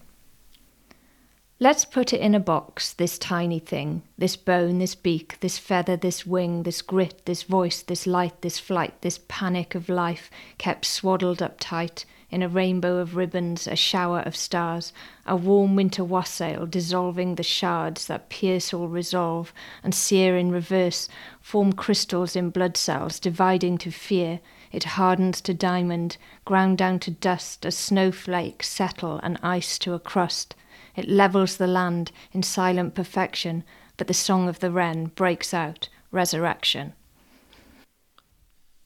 Let's 1.61 1.85
put 1.85 2.13
it 2.13 2.21
in 2.21 2.35
a 2.35 2.41
box, 2.41 2.93
this 2.93 3.17
tiny 3.17 3.61
thing, 3.61 4.03
this 4.19 4.37
bone, 4.37 4.79
this 4.81 4.95
beak, 4.95 5.39
this 5.41 5.57
feather, 5.57 5.97
this 5.97 6.27
wing, 6.27 6.65
this 6.65 6.83
grit, 6.83 7.25
this 7.27 7.45
voice, 7.45 7.81
this 7.81 8.07
light, 8.07 8.43
this 8.43 8.59
flight, 8.59 9.01
this 9.03 9.21
panic 9.29 9.75
of 9.75 9.89
life 9.89 10.31
kept 10.59 10.85
swaddled 10.85 11.41
up 11.41 11.57
tight, 11.61 12.05
in 12.35 12.43
a 12.43 12.49
rainbow 12.49 12.97
of 12.97 13.15
ribbons, 13.15 13.69
a 13.69 13.77
shower 13.77 14.19
of 14.27 14.35
stars, 14.35 14.93
a 15.25 15.37
warm 15.37 15.77
winter 15.77 16.03
wassail 16.03 16.67
dissolving 16.67 17.37
the 17.37 17.45
shards 17.45 18.09
that 18.09 18.29
pierce 18.29 18.75
all 18.75 18.89
resolve 18.89 19.53
and 19.85 19.95
sear 19.95 20.37
in 20.37 20.51
reverse, 20.51 21.09
form 21.41 21.73
crystals 21.73 22.35
in 22.35 22.51
blood 22.51 22.77
cells, 22.77 23.21
dividing 23.21 23.79
to 23.79 23.93
fear. 23.93 24.41
It 24.73 24.83
hardens 24.83 25.41
to 25.43 25.55
diamond, 25.55 26.17
ground 26.45 26.77
down 26.77 26.99
to 27.01 27.13
dust, 27.13 27.65
a 27.65 27.71
snowflake 27.71 28.65
settle, 28.65 29.21
and 29.23 29.39
ice 29.41 29.79
to 29.79 29.95
a 29.95 30.01
crust. 30.01 30.57
It 30.97 31.09
levels 31.09 31.57
the 31.57 31.69
land 31.69 32.11
in 32.33 32.43
silent 32.43 32.97
perfection, 32.97 33.63
but 33.97 34.09
the 34.09 34.13
song 34.13 34.49
of 34.49 34.59
the 34.59 34.73
wren 34.73 35.13
breaks 35.15 35.55
out, 35.55 35.89
resurrection. 36.11 36.95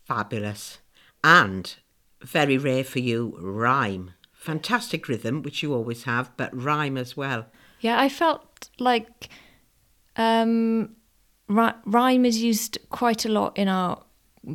Fabulous. 0.05 0.81
And 1.25 1.75
very 2.22 2.59
rare 2.59 2.85
for 2.85 2.98
you, 2.98 3.37
rhyme. 3.40 4.12
Fantastic 4.33 5.09
rhythm, 5.09 5.42
which 5.42 5.62
you 5.62 5.74
always 5.74 6.04
have, 6.04 6.31
but 6.37 6.57
rhyme 6.57 6.96
as 6.96 7.16
well. 7.16 7.46
Yeah, 7.81 8.00
I 8.00 8.09
felt 8.09 8.70
like 8.78 9.28
um, 10.16 10.96
rhyme 11.48 12.24
is 12.24 12.42
used 12.42 12.78
quite 12.90 13.24
a 13.24 13.28
lot 13.28 13.57
in 13.57 13.68
our 13.68 14.04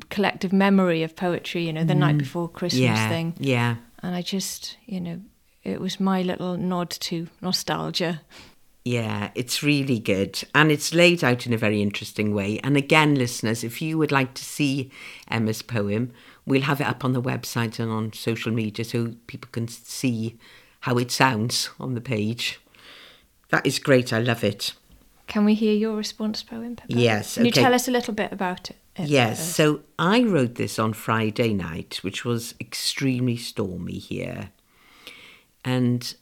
collective 0.09 0.53
memory 0.53 1.03
of 1.03 1.15
poetry, 1.15 1.65
you 1.65 1.73
know, 1.73 1.83
the 1.83 1.93
mm. 1.93 1.99
night 1.99 2.17
before 2.17 2.49
Christmas 2.49 2.81
yeah, 2.81 3.09
thing. 3.09 3.33
Yeah. 3.39 3.75
And 4.01 4.15
I 4.15 4.21
just, 4.21 4.77
you 4.85 4.99
know, 4.99 5.21
it 5.63 5.79
was 5.79 5.99
my 5.99 6.21
little 6.21 6.57
nod 6.57 6.89
to 6.89 7.27
nostalgia. 7.41 8.21
Yeah, 8.85 9.31
it's 9.33 9.63
really 9.63 9.99
good. 9.99 10.43
And 10.53 10.71
it's 10.71 10.93
laid 10.93 11.23
out 11.23 11.45
in 11.45 11.53
a 11.53 11.57
very 11.57 11.81
interesting 11.81 12.33
way. 12.33 12.59
And 12.59 12.75
again, 12.75 13.15
listeners, 13.15 13.63
if 13.63 13.81
you 13.81 13.97
would 13.97 14.11
like 14.11 14.33
to 14.33 14.43
see 14.43 14.91
Emma's 15.29 15.61
poem, 15.61 16.11
we'll 16.45 16.61
have 16.61 16.81
it 16.81 16.87
up 16.87 17.05
on 17.05 17.13
the 17.13 17.21
website 17.21 17.79
and 17.79 17.91
on 17.91 18.13
social 18.13 18.51
media 18.51 18.85
so 18.85 19.15
people 19.27 19.49
can 19.51 19.67
see 19.67 20.37
how 20.81 20.97
it 20.97 21.11
sounds 21.11 21.69
on 21.79 21.93
the 21.93 22.01
page. 22.01 22.59
That 23.49 23.65
is 23.65 23.79
great. 23.79 24.11
I 24.11 24.19
love 24.19 24.43
it. 24.43 24.73
Can 25.27 25.45
we 25.45 25.53
hear 25.53 25.73
your 25.73 25.95
response 25.95 26.43
poem? 26.43 26.77
Yes. 26.87 27.35
Can 27.35 27.45
you 27.45 27.51
tell 27.51 27.73
us 27.73 27.87
a 27.87 27.91
little 27.91 28.13
bit 28.13 28.31
about 28.31 28.69
it? 28.69 28.77
Uh, 28.97 29.03
yes. 29.05 29.39
Uh, 29.39 29.43
so 29.43 29.79
I 29.97 30.23
wrote 30.23 30.55
this 30.55 30.77
on 30.77 30.93
Friday 30.93 31.53
night, 31.53 31.99
which 32.01 32.25
was 32.25 32.53
extremely 32.59 33.37
stormy 33.37 33.97
here. 33.97 34.49
And 35.63 36.13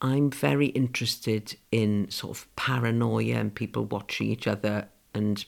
I'm 0.00 0.30
very 0.30 0.66
interested 0.66 1.56
in 1.70 2.10
sort 2.10 2.36
of 2.36 2.56
paranoia 2.56 3.36
and 3.36 3.54
people 3.54 3.84
watching 3.84 4.28
each 4.28 4.48
other 4.48 4.88
and 5.14 5.44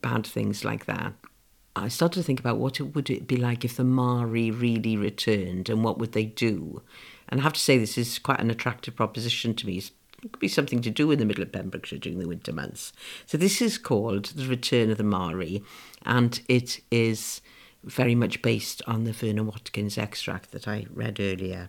bad 0.00 0.26
things 0.26 0.64
like 0.64 0.86
that. 0.86 1.12
I 1.82 1.88
started 1.88 2.20
to 2.20 2.24
think 2.24 2.40
about 2.40 2.58
what 2.58 2.80
it 2.80 2.94
would 2.94 3.10
it 3.10 3.26
be 3.26 3.36
like 3.36 3.64
if 3.64 3.76
the 3.76 3.84
Mari 3.84 4.50
really 4.50 4.96
returned 4.96 5.68
and 5.68 5.84
what 5.84 5.98
would 5.98 6.12
they 6.12 6.24
do. 6.24 6.82
And 7.28 7.40
I 7.40 7.42
have 7.44 7.52
to 7.54 7.60
say, 7.60 7.78
this 7.78 7.98
is 7.98 8.18
quite 8.18 8.40
an 8.40 8.50
attractive 8.50 8.96
proposition 8.96 9.54
to 9.54 9.66
me. 9.66 9.78
It 9.78 10.32
could 10.32 10.40
be 10.40 10.48
something 10.48 10.80
to 10.82 10.90
do 10.90 11.10
in 11.10 11.18
the 11.18 11.24
middle 11.24 11.42
of 11.42 11.52
Pembrokeshire 11.52 11.98
during 11.98 12.18
the 12.18 12.28
winter 12.28 12.52
months. 12.52 12.92
So 13.26 13.38
this 13.38 13.60
is 13.62 13.78
called 13.78 14.26
The 14.26 14.46
Return 14.46 14.90
of 14.90 14.98
the 14.98 15.04
Mari, 15.04 15.62
and 16.04 16.40
it 16.48 16.80
is 16.90 17.40
very 17.84 18.14
much 18.14 18.42
based 18.42 18.82
on 18.86 19.04
the 19.04 19.12
Vernon 19.12 19.46
Watkins 19.46 19.96
extract 19.96 20.50
that 20.52 20.66
I 20.66 20.86
read 20.92 21.20
earlier. 21.20 21.68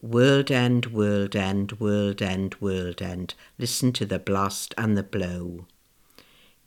World 0.00 0.50
end, 0.50 0.86
world 0.86 1.34
end, 1.34 1.80
world 1.80 2.22
end, 2.22 2.54
world 2.60 3.02
end. 3.02 3.34
Listen 3.58 3.92
to 3.92 4.06
the 4.06 4.18
blast 4.18 4.74
and 4.78 4.96
the 4.96 5.02
blow. 5.02 5.66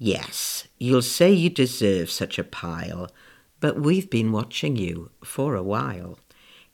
Yes, 0.04 0.68
you'll 0.80 1.04
say 1.04 1.32
you 1.32 1.52
deserve 1.52 2.10
such 2.10 2.39
a 2.39 2.43
pile, 2.43 3.12
but 3.60 3.80
we've 3.80 4.10
been 4.10 4.32
watching 4.32 4.76
you 4.76 5.12
for 5.24 5.54
a 5.54 5.62
while. 5.62 6.18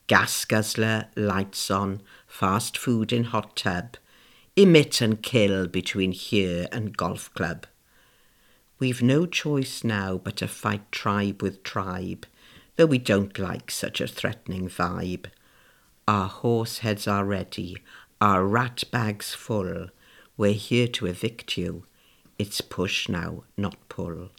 Gas 0.08 0.46
guzzler, 0.46 1.08
lights 1.18 1.70
on, 1.70 2.02
fast 2.26 2.78
food 2.78 3.12
in 3.12 3.26
hot 3.26 3.58
tub, 3.58 3.98
emit 4.56 5.02
and 5.02 5.22
kill 5.22 5.68
between 5.68 6.14
here 6.14 6.70
and 6.72 6.96
golf 6.96 7.34
club. 7.34 7.68
We've 8.80 9.02
no 9.02 9.26
choice 9.26 9.84
now 9.84 10.16
but 10.18 10.38
to 10.38 10.48
fight 10.48 10.90
tribe 10.90 11.42
with 11.42 11.64
tribe, 11.64 12.26
though 12.78 12.86
we 12.86 12.98
don't 12.98 13.38
like 13.38 13.72
such 13.72 14.00
a 14.00 14.08
threatening 14.08 14.70
vibe. 14.70 15.26
Our 16.08 16.30
horse 16.30 16.78
heads 16.78 17.10
are 17.10 17.26
ready, 17.26 17.76
our 18.22 18.46
rat 18.46 18.86
bags 18.90 19.34
full. 19.34 19.90
We're 20.38 20.54
here 20.54 20.88
to 20.88 21.08
evict 21.08 21.58
you. 21.58 21.87
It's 22.40 22.62
push 22.62 23.10
now, 23.10 23.44
not 23.56 23.76
pull. 23.90 24.30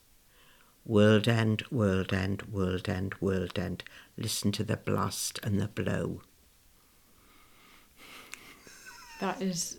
World 0.84 1.28
end, 1.28 1.64
world 1.70 2.12
end, 2.12 2.42
world 2.50 2.88
end, 2.88 3.14
world 3.20 3.58
end. 3.58 3.84
Listen 4.16 4.52
to 4.52 4.64
the 4.64 4.76
blast 4.76 5.38
and 5.42 5.60
the 5.60 5.68
blow. 5.68 6.22
That 9.20 9.42
is 9.42 9.78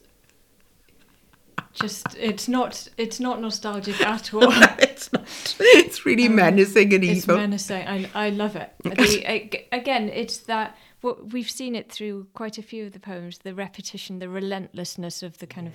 just 1.73 2.15
it's 2.17 2.47
not 2.47 2.87
it's 2.97 3.19
not 3.19 3.39
nostalgic 3.41 4.01
at 4.05 4.33
all. 4.33 4.51
it's 4.79 5.11
not. 5.13 5.23
It's 5.59 6.05
really 6.05 6.27
um, 6.27 6.35
menacing 6.35 6.93
and 6.93 7.03
it's 7.03 7.23
evil. 7.23 7.35
It's 7.35 7.41
menacing. 7.41 7.87
I 7.87 8.09
I 8.13 8.29
love 8.29 8.55
it. 8.55 8.73
The, 8.83 9.65
again, 9.71 10.09
it's 10.09 10.37
that 10.39 10.77
what 11.01 11.31
we've 11.31 11.49
seen 11.49 11.75
it 11.75 11.91
through 11.91 12.27
quite 12.33 12.57
a 12.57 12.61
few 12.61 12.85
of 12.87 12.91
the 12.91 12.99
poems. 12.99 13.39
The 13.39 13.55
repetition, 13.55 14.19
the 14.19 14.29
relentlessness 14.29 15.23
of 15.23 15.37
the 15.37 15.47
kind 15.47 15.67
of 15.67 15.73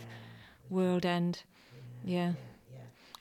world 0.69 1.07
end. 1.07 1.43
Yeah. 2.05 2.33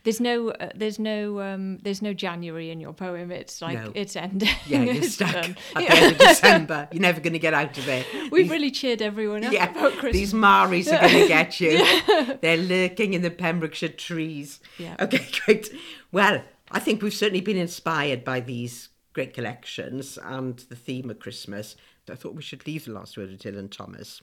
There's 0.03 0.19
no, 0.19 0.49
uh, 0.49 0.69
there's 0.75 0.99
no, 0.99 1.39
um, 1.39 1.79
there's 1.81 2.01
no 2.01 2.13
January 2.13 2.71
in 2.71 2.81
your 2.81 2.91
poem. 2.91 3.31
It's 3.31 3.61
like 3.61 3.81
no. 3.81 3.91
it's 3.95 4.17
ending. 4.17 4.49
Yeah, 4.65 4.81
you're 4.83 5.03
stuck 5.03 5.33
at 5.33 5.55
the 5.75 5.89
end 5.89 6.11
of 6.11 6.17
December. 6.17 6.89
You're 6.91 7.01
never 7.01 7.21
going 7.21 7.33
to 7.33 7.39
get 7.39 7.53
out 7.53 7.77
of 7.77 7.85
there. 7.85 8.03
We've 8.29 8.43
these, 8.43 8.51
really 8.51 8.71
cheered 8.71 9.01
everyone 9.01 9.45
up 9.45 9.53
yeah, 9.53 9.71
about 9.71 9.93
Christmas. 9.93 10.13
These 10.13 10.33
Maris 10.33 10.91
are 10.91 10.99
going 10.99 11.21
to 11.21 11.27
get 11.27 11.59
you. 11.61 11.69
yeah. 11.71 12.35
They're 12.41 12.57
lurking 12.57 13.13
in 13.13 13.21
the 13.21 13.31
Pembrokeshire 13.31 13.89
trees. 13.89 14.59
Yeah. 14.77 14.97
Okay, 14.99 15.25
great. 15.45 15.69
Well, 16.11 16.43
I 16.69 16.79
think 16.79 17.01
we've 17.01 17.13
certainly 17.13 17.41
been 17.41 17.57
inspired 17.57 18.25
by 18.25 18.41
these 18.41 18.89
great 19.13 19.33
collections 19.33 20.19
and 20.21 20.57
the 20.67 20.75
theme 20.75 21.09
of 21.11 21.19
Christmas. 21.19 21.77
I 22.11 22.15
thought 22.15 22.35
we 22.35 22.41
should 22.41 22.67
leave 22.67 22.83
the 22.83 22.91
last 22.91 23.15
word 23.15 23.39
to 23.39 23.51
Dylan 23.51 23.71
Thomas. 23.71 24.21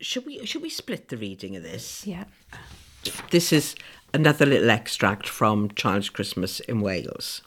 Should 0.00 0.26
we 0.26 0.44
should 0.44 0.62
we 0.62 0.70
split 0.70 1.08
the 1.08 1.16
reading 1.16 1.56
of 1.56 1.62
this? 1.62 2.06
Yeah. 2.06 2.24
This 3.30 3.52
is 3.52 3.74
another 4.12 4.46
little 4.46 4.70
extract 4.70 5.28
from 5.28 5.70
Child's 5.70 6.08
Christmas 6.08 6.60
in 6.60 6.80
Wales 6.80 7.42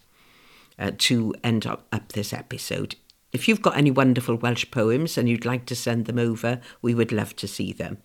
uh, 0.78 0.92
to 1.00 1.36
end 1.44 1.66
up, 1.66 1.88
up 1.92 2.14
this 2.14 2.34
episode. 2.34 2.96
If 3.32 3.48
you've 3.48 3.62
got 3.62 3.78
any 3.78 3.92
wonderful 3.92 4.36
Welsh 4.36 4.72
poems 4.72 5.18
and 5.18 5.30
you'd 5.30 5.46
like 5.46 5.66
to 5.68 5.76
send 5.76 6.06
them 6.06 6.18
over, 6.18 6.62
we 6.82 6.96
would 6.96 7.12
love 7.12 7.36
to 7.38 7.48
see 7.48 7.74
them. 7.74 7.98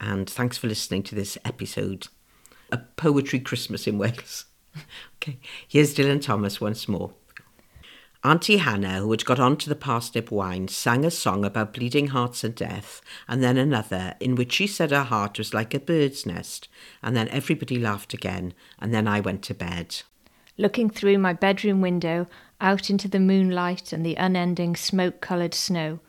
And 0.00 0.28
thanks 0.28 0.56
for 0.56 0.68
listening 0.68 1.02
to 1.04 1.14
this 1.14 1.36
episode, 1.44 2.08
A 2.72 2.78
Poetry 2.78 3.40
Christmas 3.40 3.86
in 3.86 3.98
Wales. 3.98 4.46
okay, 5.16 5.38
here's 5.66 5.94
Dylan 5.94 6.22
Thomas 6.22 6.60
once 6.60 6.88
more. 6.88 7.12
Auntie 8.26 8.56
Hannah, 8.56 9.00
who 9.00 9.10
had 9.10 9.26
got 9.26 9.38
on 9.38 9.58
to 9.58 9.68
the 9.68 9.76
parsnip 9.76 10.30
wine, 10.30 10.66
sang 10.68 11.04
a 11.04 11.10
song 11.10 11.44
about 11.44 11.74
bleeding 11.74 12.06
hearts 12.06 12.42
and 12.42 12.54
death, 12.54 13.02
and 13.28 13.42
then 13.42 13.58
another 13.58 14.14
in 14.18 14.34
which 14.34 14.54
she 14.54 14.66
said 14.66 14.92
her 14.92 15.02
heart 15.02 15.36
was 15.36 15.52
like 15.52 15.74
a 15.74 15.78
bird's 15.78 16.24
nest, 16.24 16.66
and 17.02 17.14
then 17.14 17.28
everybody 17.28 17.78
laughed 17.78 18.14
again, 18.14 18.54
and 18.78 18.94
then 18.94 19.06
I 19.06 19.20
went 19.20 19.42
to 19.42 19.54
bed. 19.54 20.00
Looking 20.56 20.88
through 20.88 21.18
my 21.18 21.34
bedroom 21.34 21.82
window, 21.82 22.26
out 22.62 22.88
into 22.88 23.08
the 23.08 23.20
moonlight 23.20 23.92
and 23.92 24.06
the 24.06 24.14
unending 24.14 24.74
smoke 24.74 25.20
coloured 25.20 25.52
snow, 25.52 26.00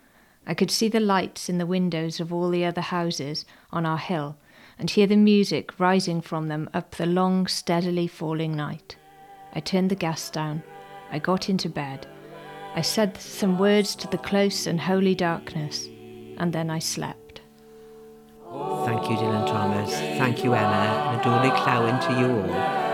I 0.48 0.54
could 0.54 0.72
see 0.72 0.88
the 0.88 1.02
lights 1.02 1.50
in 1.50 1.58
the 1.58 1.66
windows 1.66 2.22
of 2.22 2.32
all 2.32 2.50
the 2.50 2.64
other 2.64 2.80
houses 2.80 3.44
on 3.74 3.86
our 3.86 3.98
hill, 3.98 4.38
and 4.80 4.90
hear 4.90 5.08
the 5.08 5.18
music 5.18 5.78
rising 5.82 6.22
from 6.22 6.48
them 6.48 6.70
up 6.74 6.96
the 6.96 7.08
long, 7.08 7.46
steadily 7.48 8.08
falling 8.08 8.56
night. 8.56 8.96
I 9.52 9.60
turned 9.60 9.92
the 9.92 9.96
gas 9.96 10.30
down 10.30 10.64
I 11.16 11.20
got 11.20 11.48
into 11.48 11.70
bed. 11.70 12.08
I 12.76 12.82
said 12.82 13.18
some 13.22 13.58
words 13.58 13.96
to 13.96 14.08
the 14.10 14.18
close 14.18 14.68
and 14.68 14.82
holy 14.82 15.16
darkness, 15.16 15.88
and 16.38 16.52
then 16.52 16.70
I 16.70 16.80
slept. 16.80 17.40
Thank 18.84 19.10
you, 19.10 19.16
Dylan 19.16 19.48
Thomas. 19.48 19.94
Thank 19.94 20.44
you, 20.44 20.54
Emma. 20.54 21.18
Nadolig 21.24 21.56
llawen 21.56 22.06
to 22.06 22.20
you 22.20 22.54
all. 22.54 22.85